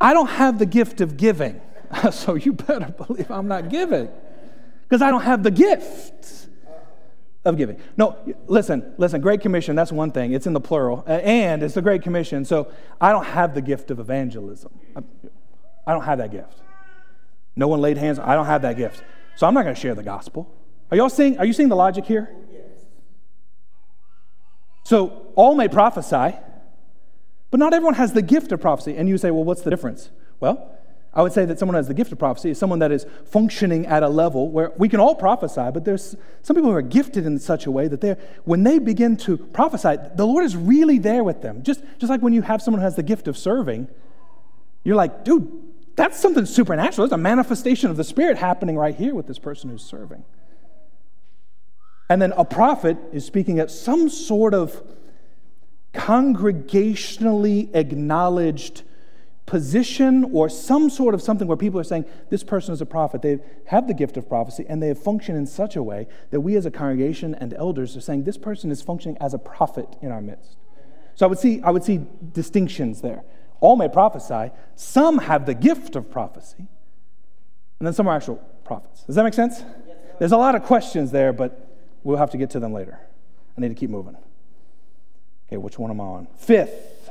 [0.00, 1.60] I don't have the gift of giving,
[2.10, 4.08] so you better believe I'm not giving
[4.82, 6.48] because I don't have the gift.
[7.44, 7.80] Of giving.
[7.96, 10.32] No, listen, listen, Great Commission, that's one thing.
[10.32, 11.04] It's in the plural.
[11.06, 12.44] And it's the Great Commission.
[12.44, 14.72] So I don't have the gift of evangelism.
[15.86, 16.62] I don't have that gift.
[17.56, 18.18] No one laid hands.
[18.18, 19.02] I don't have that gift.
[19.36, 20.54] So I'm not going to share the gospel.
[20.90, 22.34] Are y'all seeing, are you seeing the logic here?
[24.84, 26.36] So all may prophesy,
[27.50, 28.96] but not everyone has the gift of prophecy.
[28.96, 30.10] And you say, well, what's the difference?
[30.38, 30.76] Well,
[31.14, 33.04] I would say that someone who has the gift of prophecy is someone that is
[33.26, 36.82] functioning at a level where we can all prophesy, but there's some people who are
[36.82, 40.56] gifted in such a way that they when they begin to prophesy, the Lord is
[40.56, 41.62] really there with them.
[41.62, 43.88] Just, just like when you have someone who has the gift of serving,
[44.84, 45.52] you're like, dude,
[45.96, 47.06] that's something supernatural.
[47.06, 50.24] There's a manifestation of the Spirit happening right here with this person who's serving.
[52.08, 54.82] And then a prophet is speaking at some sort of
[55.92, 58.82] congregationally acknowledged
[59.52, 63.20] position or some sort of something where people are saying this person is a prophet.
[63.20, 66.40] They have the gift of prophecy and they have functioned in such a way that
[66.40, 69.94] we as a congregation and elders are saying this person is functioning as a prophet
[70.00, 70.56] in our midst.
[71.16, 72.00] So i would see i would see
[72.32, 73.24] distinctions there.
[73.60, 74.52] All may prophesy.
[74.74, 76.66] Some have the gift of prophecy
[77.78, 79.02] and then some are actual prophets.
[79.02, 79.62] Does that make sense?
[80.18, 81.68] There's a lot of questions there but
[82.04, 82.98] we'll have to get to them later.
[83.58, 84.16] I need to keep moving.
[85.46, 86.28] Okay which one am i on?
[86.38, 87.01] Fifth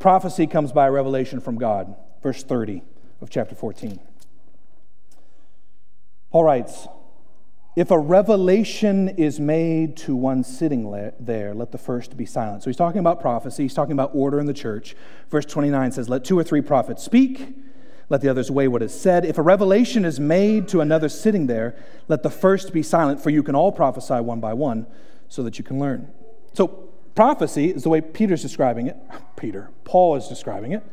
[0.00, 1.94] Prophecy comes by revelation from God.
[2.22, 2.82] Verse 30
[3.20, 3.98] of chapter 14.
[6.30, 6.86] Paul writes,
[7.78, 12.64] if a revelation is made to one sitting there, let the first be silent.
[12.64, 14.96] So he's talking about prophecy, he's talking about order in the church.
[15.30, 17.54] Verse 29 says, Let two or three prophets speak,
[18.08, 19.24] let the others weigh what is said.
[19.24, 21.76] If a revelation is made to another sitting there,
[22.08, 24.88] let the first be silent, for you can all prophesy one by one,
[25.28, 26.10] so that you can learn.
[26.54, 26.87] So
[27.18, 28.96] prophecy is the way Peter's describing it.
[29.34, 30.84] Peter, Paul is describing it.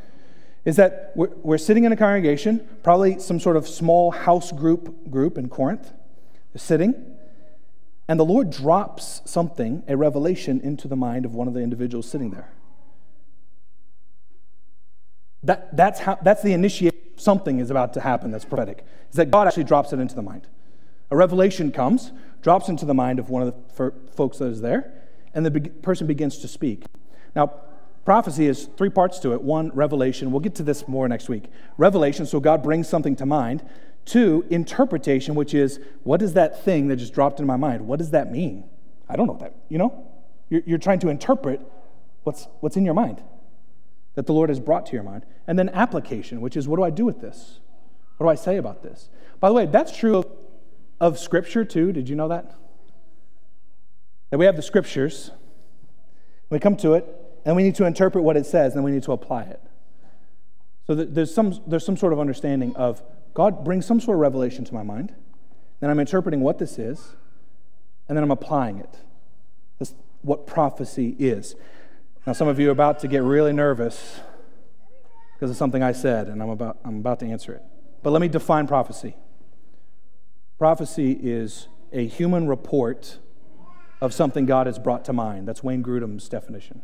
[0.66, 5.12] Is that we're, we're sitting in a congregation, probably some sort of small house group
[5.12, 5.94] group in Corinth.
[6.56, 6.96] Sitting,
[8.08, 12.10] and the Lord drops something, a revelation, into the mind of one of the individuals
[12.10, 12.50] sitting there.
[15.44, 16.98] That, that's, how, that's the initiation.
[17.18, 18.84] Something is about to happen that's prophetic.
[19.12, 20.48] Is that God actually drops it into the mind.
[21.12, 22.12] A revelation comes,
[22.42, 24.95] drops into the mind of one of the folks that is there,
[25.36, 26.86] and the be- person begins to speak.
[27.36, 27.54] Now,
[28.06, 29.42] prophecy is three parts to it.
[29.44, 30.32] One, revelation.
[30.32, 31.46] We'll get to this more next week.
[31.78, 33.64] Revelation, so God brings something to mind.
[34.06, 37.88] Two, interpretation, which is what is that thing that just dropped in my mind?
[37.88, 38.64] What does that mean?
[39.10, 39.56] I don't know that.
[39.70, 40.08] You know?
[40.50, 41.62] You're, you're trying to interpret
[42.24, 43.22] what's, what's in your mind
[44.16, 45.26] that the Lord has brought to your mind.
[45.48, 47.60] And then application, which is what do I do with this?
[48.18, 49.10] What do I say about this?
[49.40, 50.28] By the way, that's true of,
[51.00, 51.92] of Scripture too.
[51.92, 52.56] Did you know that?
[54.36, 55.32] That we have the scriptures,
[56.50, 57.06] we come to it,
[57.46, 59.62] and we need to interpret what it says, and we need to apply it.
[60.86, 63.02] So there's some, there's some sort of understanding of
[63.34, 65.16] God brings some sort of revelation to my mind,
[65.80, 67.16] then I'm interpreting what this is,
[68.10, 69.00] and then I'm applying it.
[69.80, 71.56] That's what prophecy is.
[72.28, 74.20] Now, some of you are about to get really nervous
[75.36, 77.64] because of something I said, and I'm about, I'm about to answer it.
[78.04, 79.16] But let me define prophecy.
[80.58, 83.20] Prophecy is a human report
[84.06, 85.48] of something God has brought to mind.
[85.48, 86.84] That's Wayne Grudem's definition.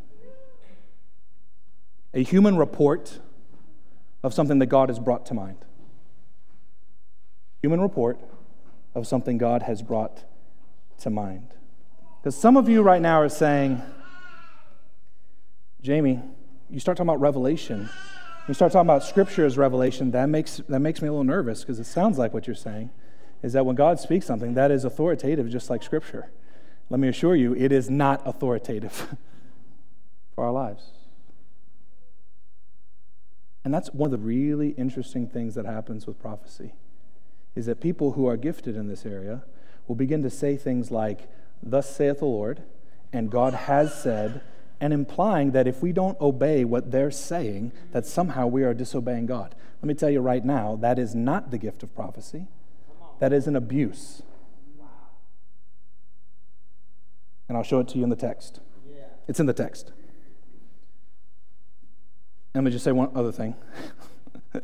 [2.12, 3.20] A human report
[4.24, 5.64] of something that God has brought to mind.
[7.62, 8.18] Human report
[8.92, 10.24] of something God has brought
[10.98, 11.46] to mind.
[12.20, 13.80] Because some of you right now are saying,
[15.80, 16.20] Jamie,
[16.70, 17.88] you start talking about revelation.
[18.48, 21.60] You start talking about scripture as revelation, that makes, that makes me a little nervous
[21.60, 22.90] because it sounds like what you're saying
[23.44, 26.28] is that when God speaks something, that is authoritative, just like scripture.
[26.90, 28.92] Let me assure you, it is not authoritative
[30.34, 30.90] for our lives.
[33.64, 36.74] And that's one of the really interesting things that happens with prophecy
[37.54, 39.42] is that people who are gifted in this area
[39.86, 41.28] will begin to say things like,
[41.62, 42.62] Thus saith the Lord,
[43.12, 44.40] and God has said,
[44.80, 49.26] and implying that if we don't obey what they're saying, that somehow we are disobeying
[49.26, 49.54] God.
[49.80, 52.48] Let me tell you right now, that is not the gift of prophecy.
[53.20, 54.22] That is an abuse.
[57.52, 58.60] And I'll show it to you in the text.
[58.90, 59.02] Yeah.
[59.28, 59.92] It's in the text.
[62.54, 63.54] Let me just say one other thing.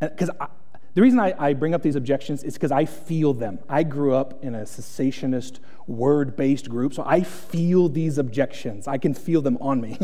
[0.00, 0.30] Because
[0.94, 3.58] the reason I, I, bring up these objections is because I feel them.
[3.68, 8.88] I grew up in a cessationist, word based group, so I feel these objections.
[8.88, 9.98] I can feel them on me.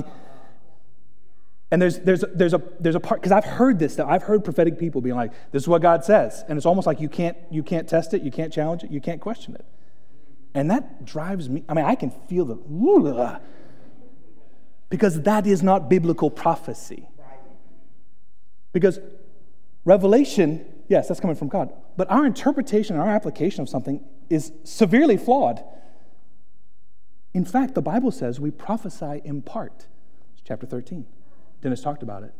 [1.70, 4.08] and there's, there's, there's, a, there's a part, because I've heard this stuff.
[4.10, 6.44] I've heard prophetic people being like, this is what God says.
[6.46, 9.00] And it's almost like you can't, you can't test it, you can't challenge it, you
[9.00, 9.64] can't question it.
[10.56, 13.40] And that drives me, I mean, I can feel the,
[14.88, 17.06] because that is not biblical prophecy.
[18.72, 18.98] Because
[19.84, 21.74] revelation, yes, that's coming from God.
[21.98, 25.62] But our interpretation, our application of something is severely flawed.
[27.34, 29.86] In fact, the Bible says we prophesy in part.
[30.32, 31.04] It's chapter 13.
[31.60, 32.32] Dennis talked about it.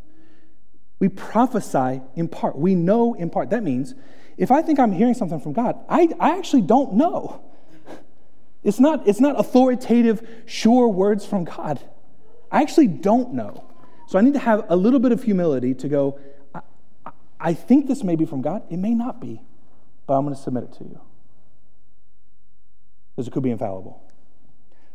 [1.00, 2.56] We prophesy in part.
[2.56, 3.50] We know in part.
[3.50, 3.94] That means
[4.38, 7.42] if I think I'm hearing something from God, I, I actually don't know.
[8.62, 11.80] It's not, it's not authoritative, sure words from God.
[12.50, 13.64] I actually don't know.
[14.08, 16.18] So I need to have a little bit of humility to go,
[16.54, 16.60] I,
[17.38, 18.62] I think this may be from God.
[18.70, 19.42] It may not be,
[20.06, 21.00] but I'm going to submit it to you.
[23.14, 24.02] Because it could be infallible.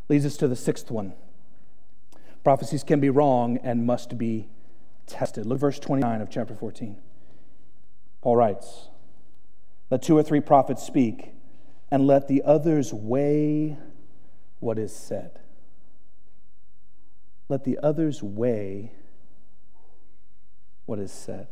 [0.09, 1.14] Leads us to the sixth one
[2.43, 4.47] prophecies can be wrong and must be
[5.07, 5.45] tested.
[5.45, 6.97] Look verse 29 of chapter 14.
[8.22, 8.88] Paul writes,
[9.89, 11.34] Let two or three prophets speak,
[11.91, 13.77] and let the others weigh
[14.59, 15.39] what is said.
[17.49, 18.93] Let the others weigh
[20.85, 21.47] what is said.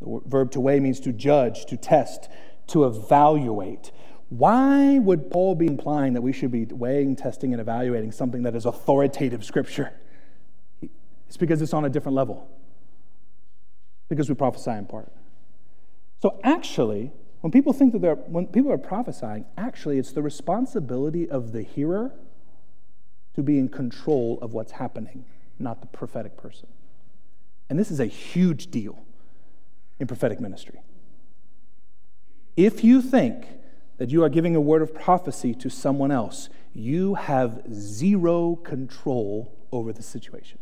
[0.00, 2.28] The verb to weigh means to judge, to test,
[2.68, 3.90] to evaluate.
[4.28, 8.54] Why would Paul be implying that we should be weighing, testing, and evaluating something that
[8.54, 9.92] is authoritative scripture?
[11.26, 12.48] It's because it's on a different level
[14.08, 15.12] because we prophesy in part.
[16.22, 21.28] So actually, when people think that they're, when people are prophesying, actually it's the responsibility
[21.28, 22.12] of the hearer
[23.34, 25.24] to be in control of what's happening,
[25.58, 26.68] not the prophetic person.
[27.68, 28.98] And this is a huge deal
[29.98, 30.80] in prophetic ministry.
[32.56, 33.46] If you think
[33.98, 39.52] that you are giving a word of prophecy to someone else, you have zero control
[39.72, 40.58] over the situation.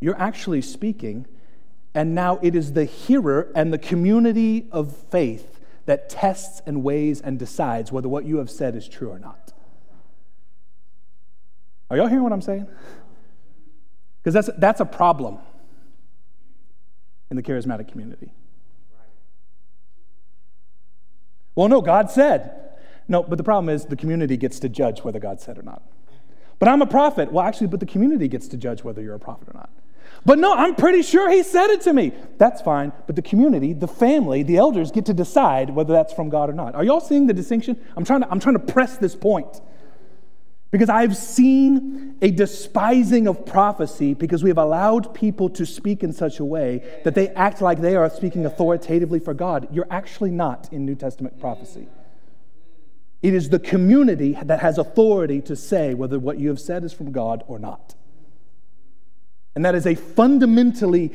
[0.00, 1.26] You're actually speaking
[1.94, 7.20] and now it is the hearer and the community of faith that tests and weighs
[7.20, 9.52] and decides whether what you have said is true or not.
[11.90, 12.66] Are y'all hearing what I'm saying?
[14.22, 15.38] Because that's, that's a problem
[17.30, 18.32] in the charismatic community.
[21.54, 22.60] Well, no, God said.
[23.06, 25.82] No, but the problem is the community gets to judge whether God said or not.
[26.58, 27.30] But I'm a prophet.
[27.30, 29.70] Well, actually, but the community gets to judge whether you're a prophet or not.
[30.24, 32.12] But no, I'm pretty sure he said it to me.
[32.38, 32.92] That's fine.
[33.06, 36.54] But the community, the family, the elders get to decide whether that's from God or
[36.54, 36.74] not.
[36.74, 37.78] Are y'all seeing the distinction?
[37.96, 39.60] I'm trying to, I'm trying to press this point.
[40.70, 46.12] Because I've seen a despising of prophecy because we have allowed people to speak in
[46.12, 49.68] such a way that they act like they are speaking authoritatively for God.
[49.70, 51.86] You're actually not in New Testament prophecy.
[53.22, 56.92] It is the community that has authority to say whether what you have said is
[56.92, 57.94] from God or not.
[59.54, 61.12] And that is a fundamentally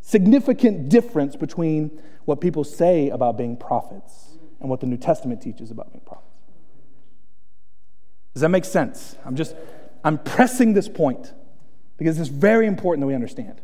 [0.00, 5.70] significant difference between what people say about being prophets and what the New Testament teaches
[5.70, 6.24] about being prophets.
[8.34, 9.16] Does that make sense?
[9.24, 9.54] I'm just,
[10.04, 11.32] I'm pressing this point
[11.96, 13.60] because it's very important that we understand.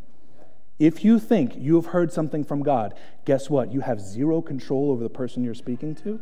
[0.79, 2.95] If you think you have heard something from God,
[3.25, 3.73] guess what?
[3.73, 6.21] You have zero control over the person you're speaking to.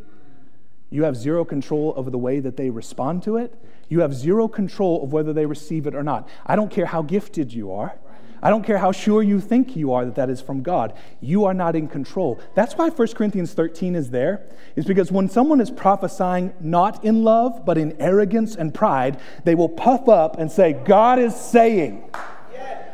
[0.93, 3.55] You have zero control over the way that they respond to it.
[3.89, 6.29] You have zero control of whether they receive it or not.
[6.45, 7.95] I don't care how gifted you are.
[8.43, 10.93] I don't care how sure you think you are that that is from God.
[11.19, 12.39] You are not in control.
[12.53, 14.43] That's why 1 Corinthians 13 is there,
[14.75, 19.55] is because when someone is prophesying not in love, but in arrogance and pride, they
[19.55, 22.03] will puff up and say, God is saying.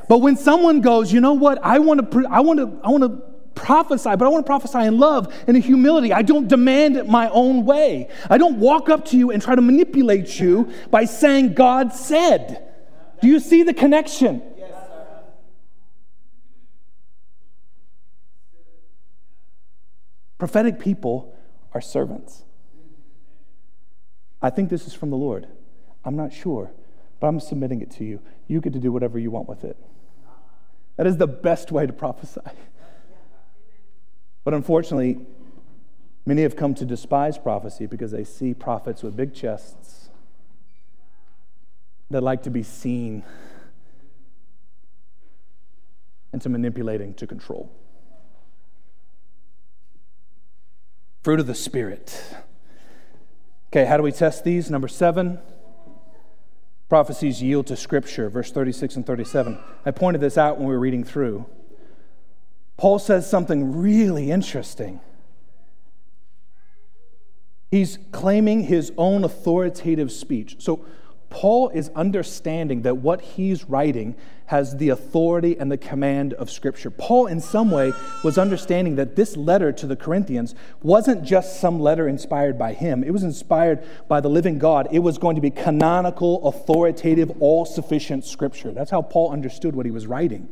[0.08, 3.04] But when someone goes, you know what, I want to, I want to, I want
[3.04, 3.29] to
[3.60, 6.14] prophesy, but I want to prophesy in love and in humility.
[6.14, 8.10] I don't demand it my own way.
[8.30, 12.66] I don't walk up to you and try to manipulate you by saying, God said.
[13.22, 14.42] Do you see the connection?
[20.38, 21.36] Prophetic people
[21.74, 22.44] are servants.
[24.42, 25.48] I think this is from the Lord.
[26.06, 26.72] I'm not sure,
[27.20, 28.22] but I'm submitting it to you.
[28.48, 29.76] You get to do whatever you want with it.
[30.96, 32.42] That is the best way to prophesy.
[34.44, 35.20] But unfortunately,
[36.26, 40.10] many have come to despise prophecy because they see prophets with big chests
[42.10, 43.24] that like to be seen
[46.32, 47.72] and to manipulating to control.
[51.24, 52.24] Fruit of the Spirit.
[53.68, 54.72] Okay, how do we test these?
[54.72, 55.40] Number seven,
[56.88, 59.60] prophecies yield to Scripture, verse 36 and 37.
[59.86, 61.46] I pointed this out when we were reading through.
[62.80, 65.02] Paul says something really interesting.
[67.70, 70.56] He's claiming his own authoritative speech.
[70.60, 70.86] So,
[71.30, 74.16] Paul is understanding that what he's writing
[74.46, 76.90] has the authority and the command of Scripture.
[76.90, 77.92] Paul, in some way,
[78.24, 83.04] was understanding that this letter to the Corinthians wasn't just some letter inspired by him,
[83.04, 84.88] it was inspired by the living God.
[84.90, 88.72] It was going to be canonical, authoritative, all sufficient Scripture.
[88.72, 90.48] That's how Paul understood what he was writing.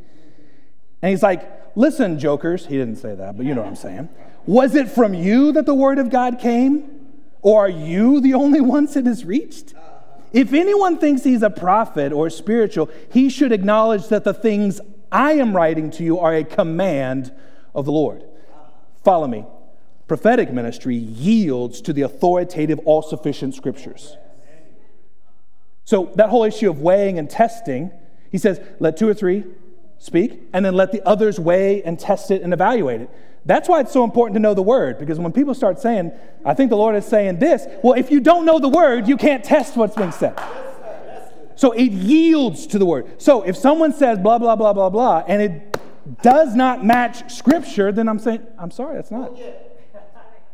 [1.02, 4.08] And he's like, Listen, jokers, he didn't say that, but you know what I'm saying.
[4.46, 7.06] Was it from you that the word of God came?
[7.40, 9.74] Or are you the only ones it has reached?
[10.32, 14.80] If anyone thinks he's a prophet or spiritual, he should acknowledge that the things
[15.12, 17.32] I am writing to you are a command
[17.76, 18.24] of the Lord.
[19.04, 19.46] Follow me.
[20.08, 24.16] Prophetic ministry yields to the authoritative, all sufficient scriptures.
[25.84, 27.92] So, that whole issue of weighing and testing,
[28.32, 29.44] he says, let two or three
[29.98, 33.10] speak, and then let the others weigh and test it and evaluate it.
[33.44, 36.12] That's why it's so important to know the word, because when people start saying,
[36.44, 39.16] I think the Lord is saying this, well, if you don't know the word, you
[39.16, 40.38] can't test what's being said.
[41.56, 43.20] So it yields to the word.
[43.20, 45.78] So if someone says blah, blah, blah, blah, blah, and it
[46.22, 49.36] does not match scripture, then I'm saying, I'm sorry, that's not.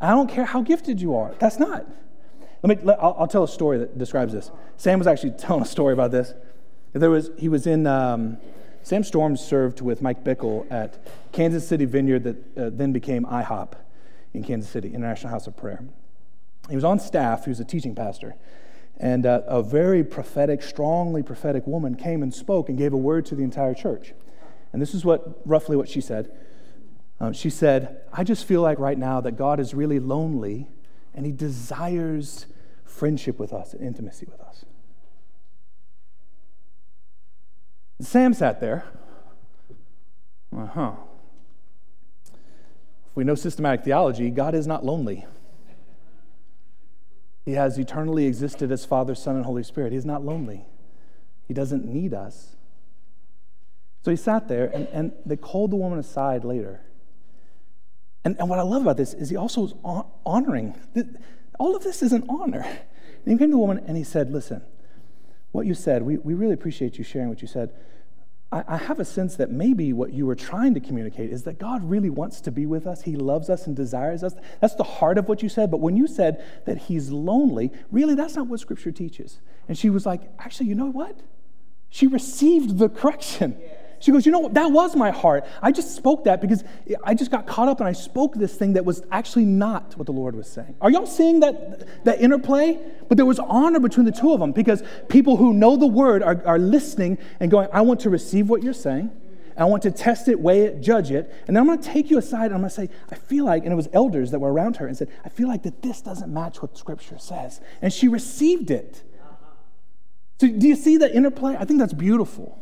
[0.00, 1.34] I don't care how gifted you are.
[1.38, 1.86] That's not.
[2.62, 4.50] Let me, let, I'll, I'll, tell a story that describes this.
[4.76, 6.32] Sam was actually telling a story about this.
[6.92, 8.38] There was, he was in, um,
[8.84, 10.98] Sam Storms served with Mike Bickle at
[11.32, 13.72] Kansas City Vineyard that uh, then became IHOP
[14.34, 15.82] in Kansas City, International House of Prayer.
[16.68, 18.36] He was on staff, he was a teaching pastor.
[18.98, 23.24] And uh, a very prophetic, strongly prophetic woman came and spoke and gave a word
[23.26, 24.12] to the entire church.
[24.74, 26.30] And this is what roughly what she said.
[27.20, 30.68] Um, she said, I just feel like right now that God is really lonely
[31.14, 32.44] and he desires
[32.84, 34.66] friendship with us and intimacy with us.
[38.04, 38.84] Sam sat there.
[40.56, 40.92] Uh huh.
[42.26, 45.26] If we know systematic theology, God is not lonely.
[47.44, 49.92] He has eternally existed as Father, Son, and Holy Spirit.
[49.92, 50.64] He is not lonely.
[51.46, 52.56] He doesn't need us.
[54.02, 56.80] So he sat there, and, and they called the woman aside later.
[58.24, 59.74] And, and what I love about this is he also was
[60.24, 60.74] honoring.
[61.58, 62.62] All of this is an honor.
[62.62, 64.62] And he came to the woman and he said, Listen,
[65.52, 67.72] what you said, we, we really appreciate you sharing what you said.
[68.68, 71.82] I, have a sense that maybe what you were trying to communicate is that God
[71.82, 73.02] really wants to be with us.
[73.02, 74.34] He loves us and desires us.
[74.60, 75.70] That's the heart of what you said.
[75.70, 79.40] But when you said that He's lonely, really, that's not what Scripture teaches.
[79.68, 81.18] And she was like, Actually, you know what?
[81.90, 83.56] She received the correction.
[83.60, 83.74] Yeah.
[84.04, 84.50] She goes, You know?
[84.50, 85.46] That was my heart.
[85.62, 86.62] I just spoke that because
[87.04, 90.04] I just got caught up and I spoke this thing that was actually not what
[90.04, 90.74] the Lord was saying.
[90.82, 92.78] Are y'all seeing that, that interplay?
[93.08, 96.22] But there was honor between the two of them because people who know the word
[96.22, 99.10] are, are listening and going, I want to receive what you're saying.
[99.56, 101.32] I want to test it, weigh it, judge it.
[101.46, 103.46] And then I'm going to take you aside and I'm going to say, I feel
[103.46, 105.80] like, and it was elders that were around her and said, I feel like that
[105.80, 107.62] this doesn't match what Scripture says.
[107.80, 109.02] And she received it.
[110.42, 111.56] So do you see that interplay?
[111.58, 112.60] I think that's beautiful.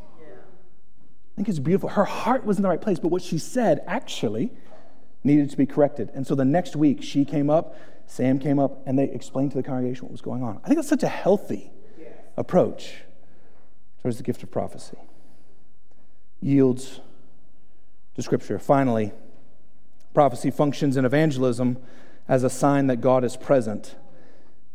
[1.42, 1.88] Think it's beautiful.
[1.88, 4.52] Her heart was in the right place, but what she said actually
[5.24, 6.08] needed to be corrected.
[6.14, 7.76] And so the next week, she came up,
[8.06, 10.60] Sam came up, and they explained to the congregation what was going on.
[10.62, 11.72] I think that's such a healthy
[12.36, 13.02] approach
[14.00, 14.98] towards the gift of prophecy.
[16.40, 17.00] Yields
[18.14, 18.60] to Scripture.
[18.60, 19.10] Finally,
[20.14, 21.76] prophecy functions in evangelism
[22.28, 23.96] as a sign that God is present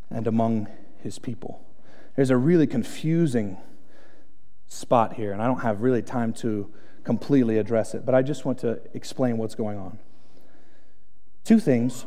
[0.09, 0.67] and among
[1.01, 1.65] his people.
[2.17, 3.57] There's a really confusing
[4.67, 6.71] spot here, and I don't have really time to
[7.03, 9.97] completely address it, but I just want to explain what's going on.
[11.43, 12.05] Two things.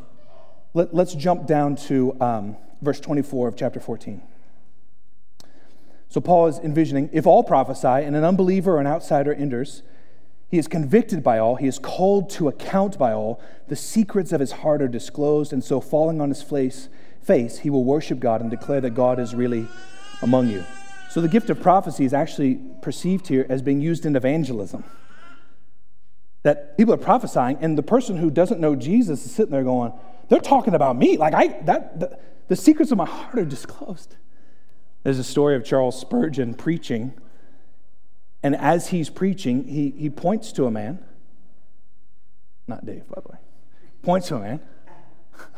[0.75, 4.23] Let, us jump down to um, verse 24 of chapter 14.
[6.09, 9.83] So Paul is envisioning if all prophesy and an unbeliever or an outsider enters,
[10.49, 14.41] he is convicted by all, he is called to account by all, the secrets of
[14.41, 16.89] his heart are disclosed, and so falling on his face,
[17.23, 19.69] face he will worship God and declare that God is really
[20.21, 20.65] among you.
[21.11, 24.85] So the gift of prophecy is actually perceived here as being used in evangelism.
[26.45, 29.93] That people are prophesying, and the person who doesn't know Jesus is sitting there going,
[30.29, 31.17] they're talking about me.
[31.17, 34.15] Like I that the, the secrets of my heart are disclosed.
[35.03, 37.13] There's a story of Charles Spurgeon preaching,
[38.45, 41.05] and as he's preaching, he, he points to a man.
[42.69, 43.39] Not Dave, by the way.
[44.03, 44.61] Points to a man.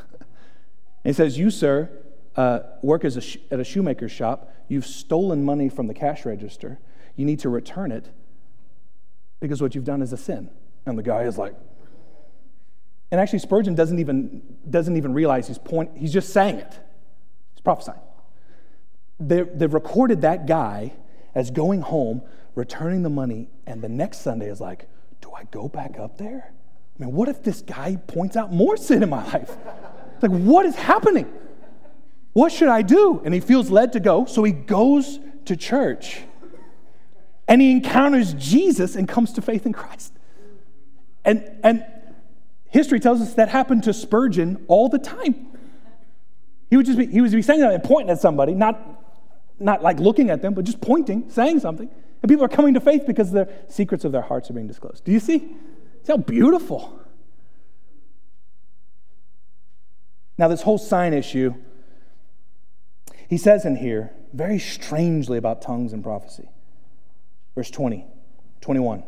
[1.04, 1.90] he says, You, sir,
[2.36, 4.52] uh, work as a sh- at a shoemaker's shop.
[4.68, 6.78] You've stolen money from the cash register.
[7.16, 8.08] You need to return it
[9.40, 10.50] because what you've done is a sin.
[10.86, 11.54] And the guy is like,
[13.10, 16.80] and actually Spurgeon doesn't even, doesn't even realize he's point, he's just saying it.
[17.52, 18.00] He's prophesying.
[19.20, 20.94] they they've recorded that guy
[21.34, 22.22] as going home,
[22.54, 24.88] returning the money, and the next Sunday is like,
[25.20, 26.52] do I go back up there?
[26.98, 29.56] I mean, what if this guy points out more sin in my life?
[30.20, 31.30] Like, what is happening?
[32.32, 33.20] What should I do?
[33.24, 36.22] And he feels led to go, so he goes to church.
[37.46, 40.12] And he encounters Jesus and comes to faith in Christ.
[41.24, 41.84] And, and
[42.70, 45.48] history tells us that happened to Spurgeon all the time.
[46.70, 48.80] He would just be, he would be saying that and pointing at somebody, not,
[49.60, 51.90] not like looking at them, but just pointing, saying something.
[52.22, 55.04] And people are coming to faith because the secrets of their hearts are being disclosed.
[55.04, 55.38] Do you see?
[55.38, 56.98] See how beautiful.
[60.38, 61.54] Now, this whole sign issue
[63.32, 66.50] He says in here, very strangely about tongues and prophecy.
[67.54, 68.04] Verse 20,
[68.60, 69.04] 21.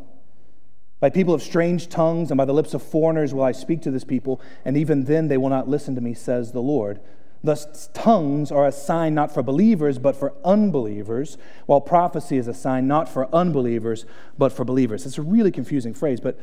[0.99, 3.91] By people of strange tongues and by the lips of foreigners will I speak to
[3.91, 7.01] this people, and even then they will not listen to me, says the Lord.
[7.43, 12.55] Thus, tongues are a sign not for believers, but for unbelievers, while prophecy is a
[12.55, 14.07] sign not for unbelievers,
[14.39, 15.05] but for believers.
[15.05, 16.41] It's a really confusing phrase, but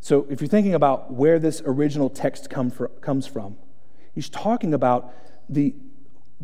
[0.00, 3.56] so if you're thinking about where this original text come for, comes from,
[4.14, 5.14] he's talking about
[5.48, 5.74] the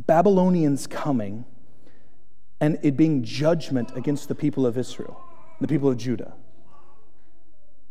[0.06, 1.44] Babylonians coming
[2.60, 5.20] and it being judgment against the people of Israel,
[5.60, 6.34] the people of Judah.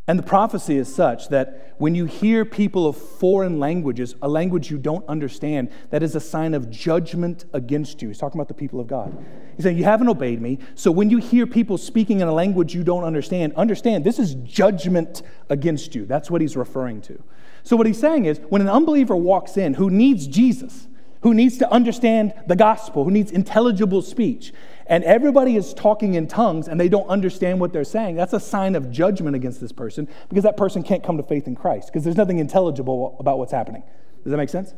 [0.10, 4.72] And the prophecy is such that when you hear people of foreign languages, a language
[4.72, 8.08] you don't understand, that is a sign of judgment against you.
[8.08, 9.14] He's talking about the people of God.
[9.58, 10.60] He's saying, You haven't obeyed me.
[10.76, 14.36] So when you hear people speaking in a language you don't understand, understand this is
[14.36, 16.06] judgment against you.
[16.06, 17.22] That's what he's referring to.
[17.64, 20.88] So what he's saying is, when an unbeliever walks in who needs Jesus,
[21.22, 24.54] who needs to understand the gospel, who needs intelligible speech.
[24.90, 28.40] and everybody is talking in tongues and they don't understand what they're saying, that's a
[28.40, 31.88] sign of judgment against this person because that person can't come to faith in Christ
[31.88, 33.84] because there's nothing intelligible about what's happening.
[34.24, 34.74] Does that make sense?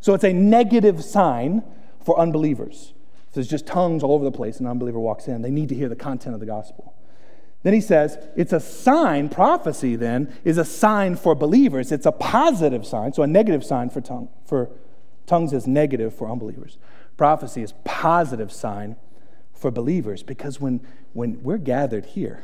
[0.00, 1.62] So it's a negative sign
[2.04, 2.92] for unbelievers.
[3.28, 5.70] If there's just tongues all over the place and an unbeliever walks in, they need
[5.70, 6.94] to hear the content of the gospel.
[7.62, 11.92] Then he says, it's a sign, prophecy then is a sign for believers.
[11.92, 14.70] It's a positive sign, so a negative sign for tongue for
[15.26, 16.78] tongues is negative for unbelievers.
[17.16, 18.96] Prophecy is positive sign
[19.52, 20.80] for believers because when,
[21.12, 22.42] when we're gathered here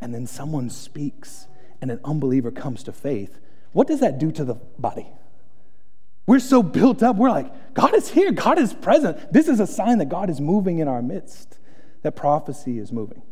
[0.00, 1.46] and then someone speaks
[1.80, 3.38] and an unbeliever comes to faith,
[3.72, 5.06] what does that do to the body?
[6.26, 9.32] We're so built up, we're like, God is here, God is present.
[9.32, 11.58] This is a sign that God is moving in our midst,
[12.02, 13.22] that prophecy is moving.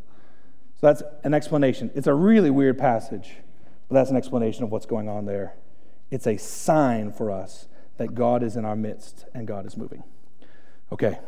[0.80, 1.90] So that's an explanation.
[1.94, 3.36] It's a really weird passage,
[3.88, 5.54] but that's an explanation of what's going on there.
[6.10, 7.66] It's a sign for us
[8.02, 10.02] that God is in our midst and God is moving.
[10.90, 11.20] Okay.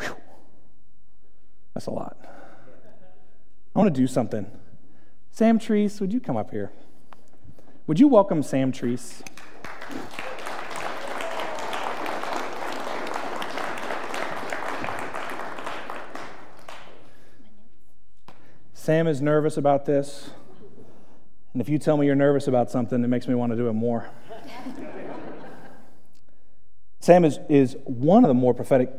[0.00, 0.16] Whew.
[1.74, 2.16] That's a lot.
[3.76, 4.50] I want to do something.
[5.30, 6.72] Sam Treese, would you come up here?
[7.86, 9.22] Would you welcome Sam Treese?
[18.72, 20.30] Sam is nervous about this.
[21.52, 23.68] And if you tell me you're nervous about something, it makes me want to do
[23.68, 24.08] it more.
[27.00, 28.90] Sam is, is one of the more prophetic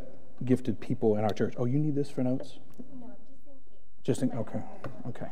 [0.43, 1.53] gifted people in our church.
[1.57, 2.59] Oh, you need this for notes?
[3.01, 3.11] No,
[4.03, 4.37] just in case.
[4.39, 4.61] Just in, okay,
[5.07, 5.31] okay.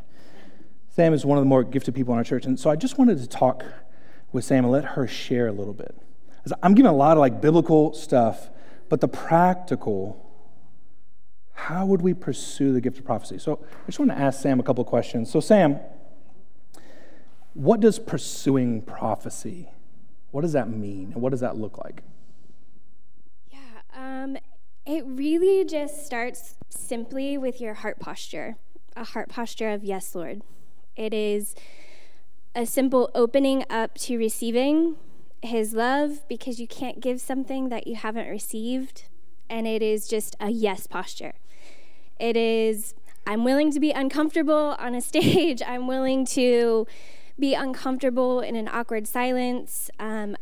[0.89, 2.45] Sam is one of the more gifted people in our church.
[2.45, 3.63] And so I just wanted to talk
[4.31, 5.95] with Sam and let her share a little bit.
[6.61, 8.49] I'm giving a lot of like biblical stuff,
[8.89, 10.25] but the practical,
[11.53, 13.37] how would we pursue the gift of prophecy?
[13.37, 15.29] So I just want to ask Sam a couple of questions.
[15.29, 15.79] So, Sam,
[17.53, 19.69] what does pursuing prophecy,
[20.31, 21.11] what does that mean?
[21.13, 22.03] And what does that look like?
[23.97, 24.37] Um,
[24.85, 28.55] it really just starts simply with your heart posture,
[28.95, 30.43] a heart posture of yes, Lord.
[30.95, 31.55] It is
[32.55, 34.97] a simple opening up to receiving
[35.41, 39.05] His love because you can't give something that you haven't received.
[39.49, 41.33] And it is just a yes posture.
[42.19, 42.93] It is,
[43.25, 46.85] I'm willing to be uncomfortable on a stage, I'm willing to
[47.39, 50.35] be uncomfortable in an awkward silence um,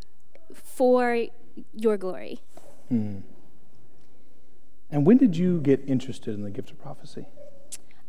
[0.53, 1.27] for
[1.73, 2.41] your glory.
[2.89, 3.19] Hmm.
[4.89, 7.25] And when did you get interested in the gift of prophecy?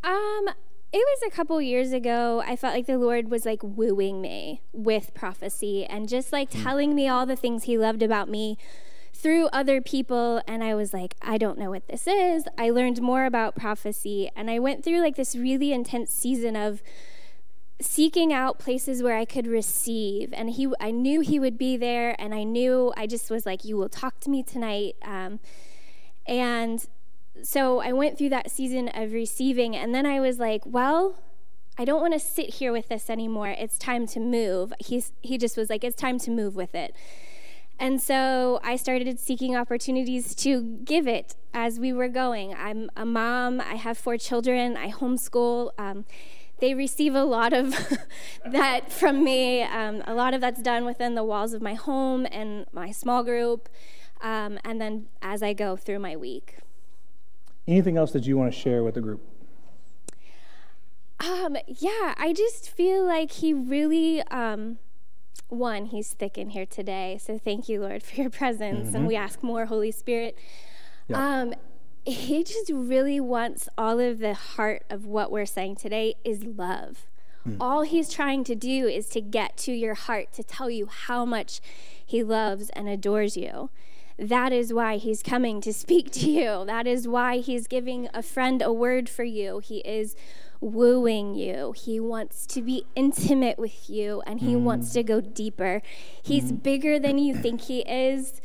[0.05, 0.49] Um,
[0.93, 2.43] it was a couple years ago.
[2.47, 6.63] I felt like the Lord was like wooing me with prophecy and just like mm.
[6.63, 8.57] telling me all the things He loved about me
[9.13, 10.41] through other people.
[10.47, 12.45] And I was like, I don't know what this is.
[12.57, 14.31] I learned more about prophecy.
[14.37, 16.83] And I went through like this really intense season of
[17.81, 20.33] seeking out places where I could receive.
[20.33, 22.15] And he, I knew He would be there.
[22.19, 24.97] And I knew I just was like, You will talk to me tonight.
[25.03, 25.41] Um,
[26.27, 26.85] and
[27.43, 31.19] so I went through that season of receiving, and then I was like, well,
[31.79, 33.49] I don't want to sit here with this anymore.
[33.49, 34.73] It's time to move.
[34.79, 36.95] He's, he just was like, it's time to move with it.
[37.79, 42.55] And so I started seeking opportunities to give it as we were going.
[42.55, 45.73] I'm a mom, I have four children, I homeschool.
[45.77, 46.07] Um,
[46.59, 47.77] they receive a lot of
[48.47, 49.63] that from me.
[49.63, 53.23] Um, a lot of that's done within the walls of my home and my small
[53.23, 53.69] group
[54.21, 56.59] um, and then as I go through my week.
[57.67, 59.21] Anything else that you want to share with the group?
[61.21, 64.79] Um, yeah, I just feel like he really, um,
[65.49, 67.19] one, he's thick in here today.
[67.21, 68.89] So thank you, Lord, for your presence.
[68.89, 68.97] Mm-hmm.
[68.97, 70.39] And we ask more, Holy Spirit.
[71.09, 71.41] Yeah.
[71.41, 71.55] Um,
[72.05, 77.07] he just really wants all of the heart of what we're saying today is love.
[77.47, 77.57] Mm.
[77.61, 81.25] All he's trying to do is to get to your heart, to tell you how
[81.25, 81.61] much
[82.05, 83.71] he loves and adores you.
[84.19, 86.65] That is why he's coming to speak to you.
[86.67, 89.59] That is why he's giving a friend a word for you.
[89.59, 90.17] He is
[90.61, 91.73] wooing you.
[91.77, 94.63] He wants to be intimate with you and he mm.
[94.63, 95.83] wants to go deeper.
[96.23, 96.63] He's mm.
[96.63, 98.41] bigger than you think he is.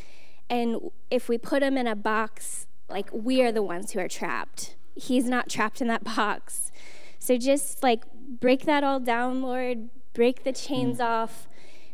[0.50, 4.10] And if we put him in a box, like we are the ones who are
[4.10, 4.76] trapped.
[4.96, 6.72] He's not trapped in that box.
[7.18, 9.90] So just like break that all down, Lord.
[10.14, 11.06] Break the chains mm.
[11.06, 11.48] off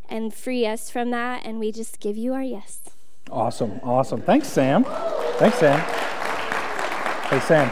[0.10, 1.46] and free us from that.
[1.46, 2.97] And we just give you our yes.
[3.30, 3.80] Awesome.
[3.84, 4.22] Awesome.
[4.22, 4.86] Thanks, Sam.
[5.38, 5.80] Thanks, Sam.
[7.30, 7.70] Hey, Sam.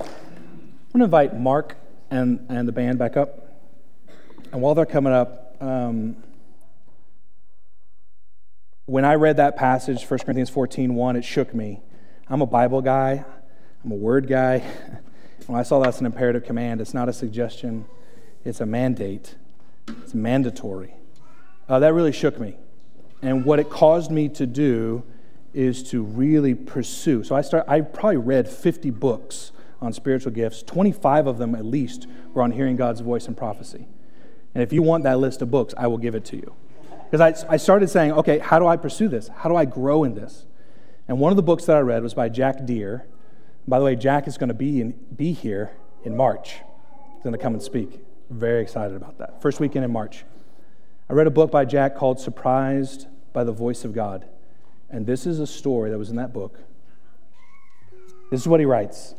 [0.00, 1.76] I'm going to invite Mark
[2.10, 3.62] and, and the band back up.
[4.52, 6.16] And while they're coming up, um,
[8.84, 11.80] when I read that passage, 1 Corinthians 14 1, it shook me.
[12.28, 13.24] I'm a Bible guy,
[13.84, 14.58] I'm a word guy.
[15.46, 17.86] when I saw that's an imperative command, it's not a suggestion,
[18.44, 19.34] it's a mandate,
[20.02, 20.97] it's mandatory.
[21.68, 22.56] Uh, that really shook me.
[23.22, 25.02] And what it caused me to do
[25.52, 27.24] is to really pursue.
[27.24, 30.62] So I, start, I probably read 50 books on spiritual gifts.
[30.62, 33.86] 25 of them, at least, were on hearing God's voice and prophecy.
[34.54, 36.54] And if you want that list of books, I will give it to you.
[37.10, 39.28] Because I, I started saying, okay, how do I pursue this?
[39.28, 40.46] How do I grow in this?
[41.06, 43.06] And one of the books that I read was by Jack Deere.
[43.66, 45.72] By the way, Jack is going to be, in, be here
[46.04, 46.56] in March.
[47.14, 48.00] He's going to come and speak.
[48.30, 49.40] Very excited about that.
[49.40, 50.24] First weekend in March.
[51.10, 54.26] I read a book by Jack called Surprised by the Voice of God.
[54.90, 56.60] And this is a story that was in that book.
[58.30, 59.14] This is what he writes.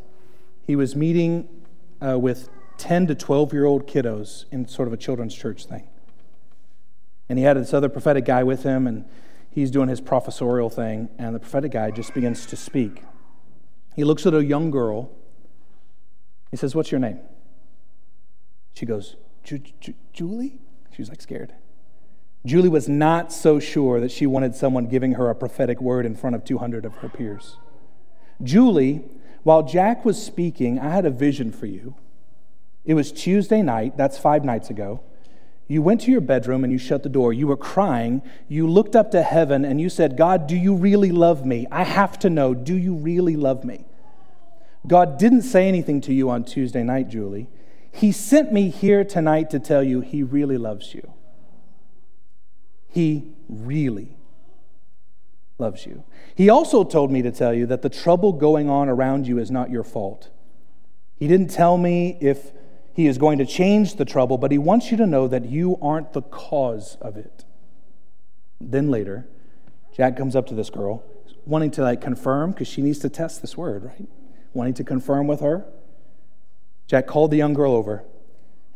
[0.64, 1.48] He was meeting
[2.00, 5.88] uh, with 10 to 12 year old kiddos in sort of a children's church thing.
[7.28, 9.04] And he had this other prophetic guy with him, and
[9.50, 13.02] he's doing his professorial thing, and the prophetic guy just begins to speak.
[13.96, 15.10] He looks at a young girl.
[16.52, 17.18] He says, What's your name?
[18.74, 19.16] She goes,
[20.12, 20.58] Julie?
[20.92, 21.52] She was like scared.
[22.44, 26.14] Julie was not so sure that she wanted someone giving her a prophetic word in
[26.14, 27.56] front of 200 of her peers.
[28.42, 29.04] Julie,
[29.42, 31.94] while Jack was speaking, I had a vision for you.
[32.84, 35.00] It was Tuesday night, that's five nights ago.
[35.68, 37.32] You went to your bedroom and you shut the door.
[37.32, 38.22] You were crying.
[38.48, 41.66] You looked up to heaven and you said, God, do you really love me?
[41.70, 43.84] I have to know, do you really love me?
[44.86, 47.48] God didn't say anything to you on Tuesday night, Julie.
[47.92, 51.12] He sent me here tonight to tell you he really loves you.
[52.90, 54.16] He really
[55.58, 56.04] loves you.
[56.34, 59.50] He also told me to tell you that the trouble going on around you is
[59.50, 60.30] not your fault.
[61.16, 62.52] He didn't tell me if
[62.92, 65.78] he is going to change the trouble, but he wants you to know that you
[65.80, 67.44] aren't the cause of it.
[68.60, 69.28] Then later,
[69.94, 71.04] Jack comes up to this girl,
[71.46, 74.08] wanting to like confirm, because she needs to test this word, right?
[74.52, 75.66] Wanting to confirm with her.
[76.86, 78.04] Jack called the young girl over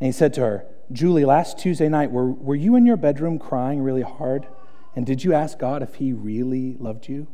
[0.01, 3.39] and he said to her, Julie, last Tuesday night, were, were you in your bedroom
[3.39, 4.47] crying really hard?
[4.95, 7.27] And did you ask God if He really loved you?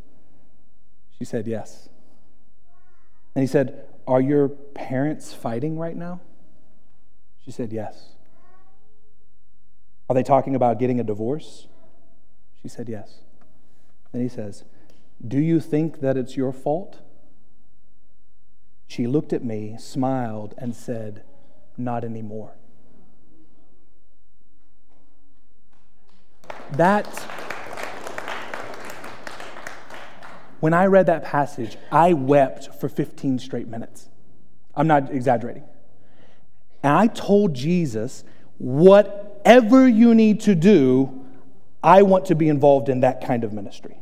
[1.18, 1.88] She said, Yes.
[3.34, 6.20] And he said, Are your parents fighting right now?
[7.44, 8.14] She said, Yes.
[10.08, 11.66] Are they talking about getting a divorce?
[12.62, 13.20] She said, Yes.
[14.12, 14.64] Then he says,
[15.26, 17.00] Do you think that it's your fault?
[18.86, 21.22] She looked at me, smiled, and said,
[21.76, 22.54] Not anymore.
[26.72, 27.06] That,
[30.60, 34.08] when I read that passage, I wept for 15 straight minutes.
[34.74, 35.64] I'm not exaggerating.
[36.82, 38.24] And I told Jesus,
[38.58, 41.24] whatever you need to do,
[41.82, 43.96] I want to be involved in that kind of ministry.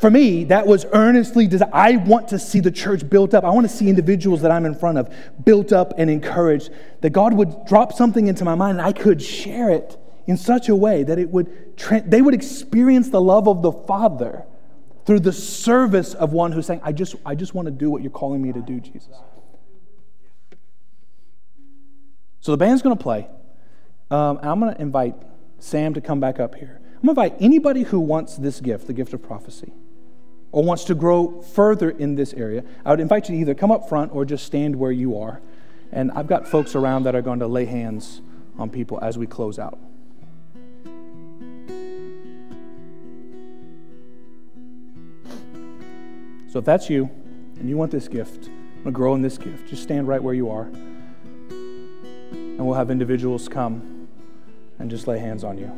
[0.00, 1.72] For me, that was earnestly desired.
[1.74, 3.42] I want to see the church built up.
[3.42, 5.12] I want to see individuals that I'm in front of
[5.44, 6.70] built up and encouraged.
[7.00, 10.68] That God would drop something into my mind and I could share it in such
[10.68, 14.44] a way that it would tra- they would experience the love of the Father
[15.04, 18.02] through the service of one who's saying, I just, I just want to do what
[18.02, 19.16] you're calling me to do, Jesus.
[22.40, 23.28] So the band's going to play.
[24.10, 25.14] Um, I'm going to invite
[25.58, 26.80] Sam to come back up here.
[27.00, 29.72] I'm going to invite anybody who wants this gift, the gift of prophecy,
[30.52, 32.64] or wants to grow further in this area.
[32.84, 35.40] I would invite you to either come up front or just stand where you are.
[35.90, 38.20] And I've got folks around that are going to lay hands
[38.58, 39.78] on people as we close out.
[46.52, 47.08] So if that's you
[47.58, 50.34] and you want this gift, want to grow in this gift, just stand right where
[50.34, 54.06] you are and we'll have individuals come
[54.78, 55.72] and just lay hands on you.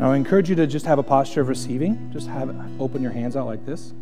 [0.00, 2.10] I encourage you to just have a posture of receiving.
[2.12, 2.48] Just have
[2.80, 3.92] open your hands out like this.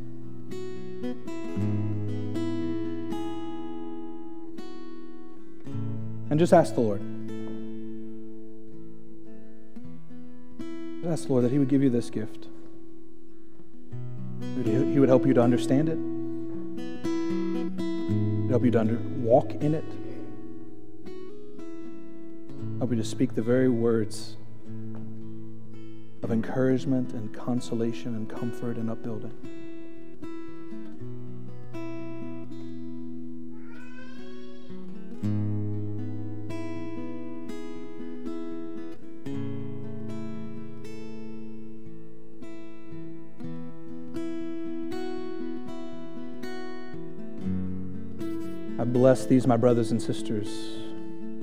[6.31, 7.01] And just ask the Lord.
[11.01, 12.47] Just ask the Lord that He would give you this gift.
[14.65, 15.99] He would help you to understand it.
[18.51, 19.85] Help you to under, walk in it.
[22.79, 24.37] Help you to speak the very words
[26.23, 29.33] of encouragement and consolation and comfort and upbuilding.
[49.11, 50.47] Bless these, my brothers and sisters.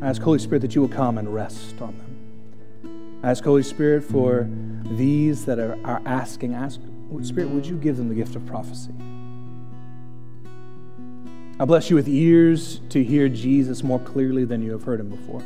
[0.02, 3.20] I ask, Holy Spirit, that you will come and rest on them.
[3.22, 4.48] I ask, Holy Spirit, for
[4.92, 6.80] these that are, are asking, ask,
[7.24, 8.94] Spirit, would you give them the gift of prophecy?
[11.60, 15.10] I bless you with ears to hear Jesus more clearly than you have heard him
[15.10, 15.44] before.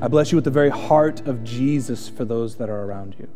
[0.00, 3.28] I bless you with the very heart of Jesus for those that are around you.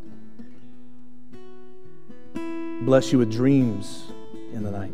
[2.85, 4.13] Bless you with dreams
[4.53, 4.93] in the night.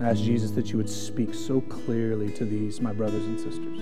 [0.00, 3.78] I ask Jesus that you would speak so clearly to these, my brothers and sisters.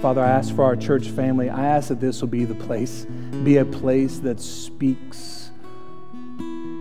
[0.00, 3.04] Father, I ask for our church family, I ask that this will be the place,
[3.44, 5.50] be a place that speaks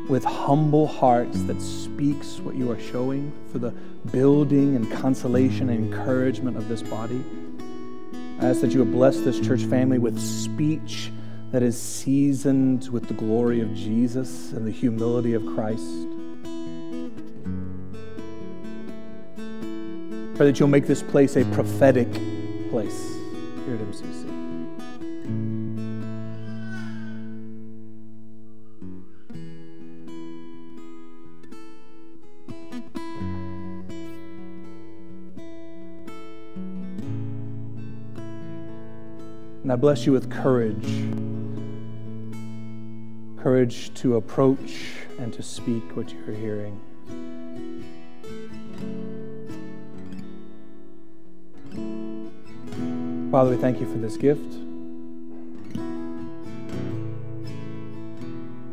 [0.09, 3.71] with humble hearts, that speaks what you are showing for the
[4.11, 7.23] building and consolation and encouragement of this body.
[8.39, 11.11] I ask that you would bless this church family with speech
[11.51, 16.07] that is seasoned with the glory of Jesus and the humility of Christ.
[20.35, 22.11] Pray that you'll make this place a prophetic
[22.69, 23.15] place
[23.65, 25.56] here at MCC.
[39.67, 41.03] And I bless you with courage
[43.37, 46.79] courage to approach and to speak what you're hearing.
[53.29, 54.55] Father, we thank you for this gift.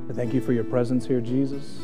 [0.09, 1.77] I thank you for your presence here, Jesus.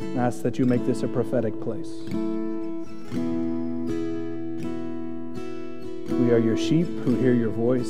[0.00, 2.55] I ask that you make this a prophetic place.
[6.26, 7.86] We are your sheep who hear your voice,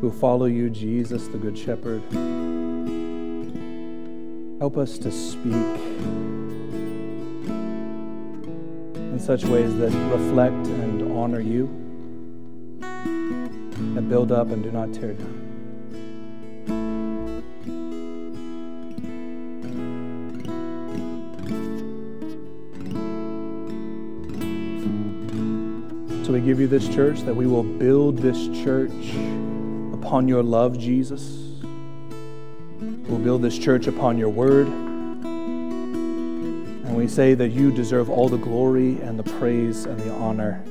[0.00, 2.00] who follow you, Jesus, the Good Shepherd.
[4.60, 5.52] Help us to speak
[8.94, 11.66] in such ways that reflect and honor you,
[13.96, 15.37] that build up and do not tear down.
[26.58, 28.90] Give you this church that we will build this church
[29.92, 31.22] upon your love, Jesus.
[32.80, 34.66] We'll build this church upon your word
[36.86, 40.64] And we say that you deserve all the glory and the praise and the honor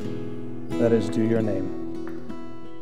[0.72, 2.28] that is due your name.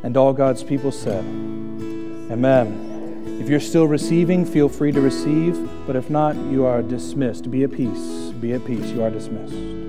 [0.02, 3.38] And all God's people said, Amen.
[3.40, 7.52] If you're still receiving, feel free to receive, but if not, you are dismissed.
[7.52, 8.32] Be at peace.
[8.42, 8.90] Be at peace.
[8.90, 9.85] You are dismissed.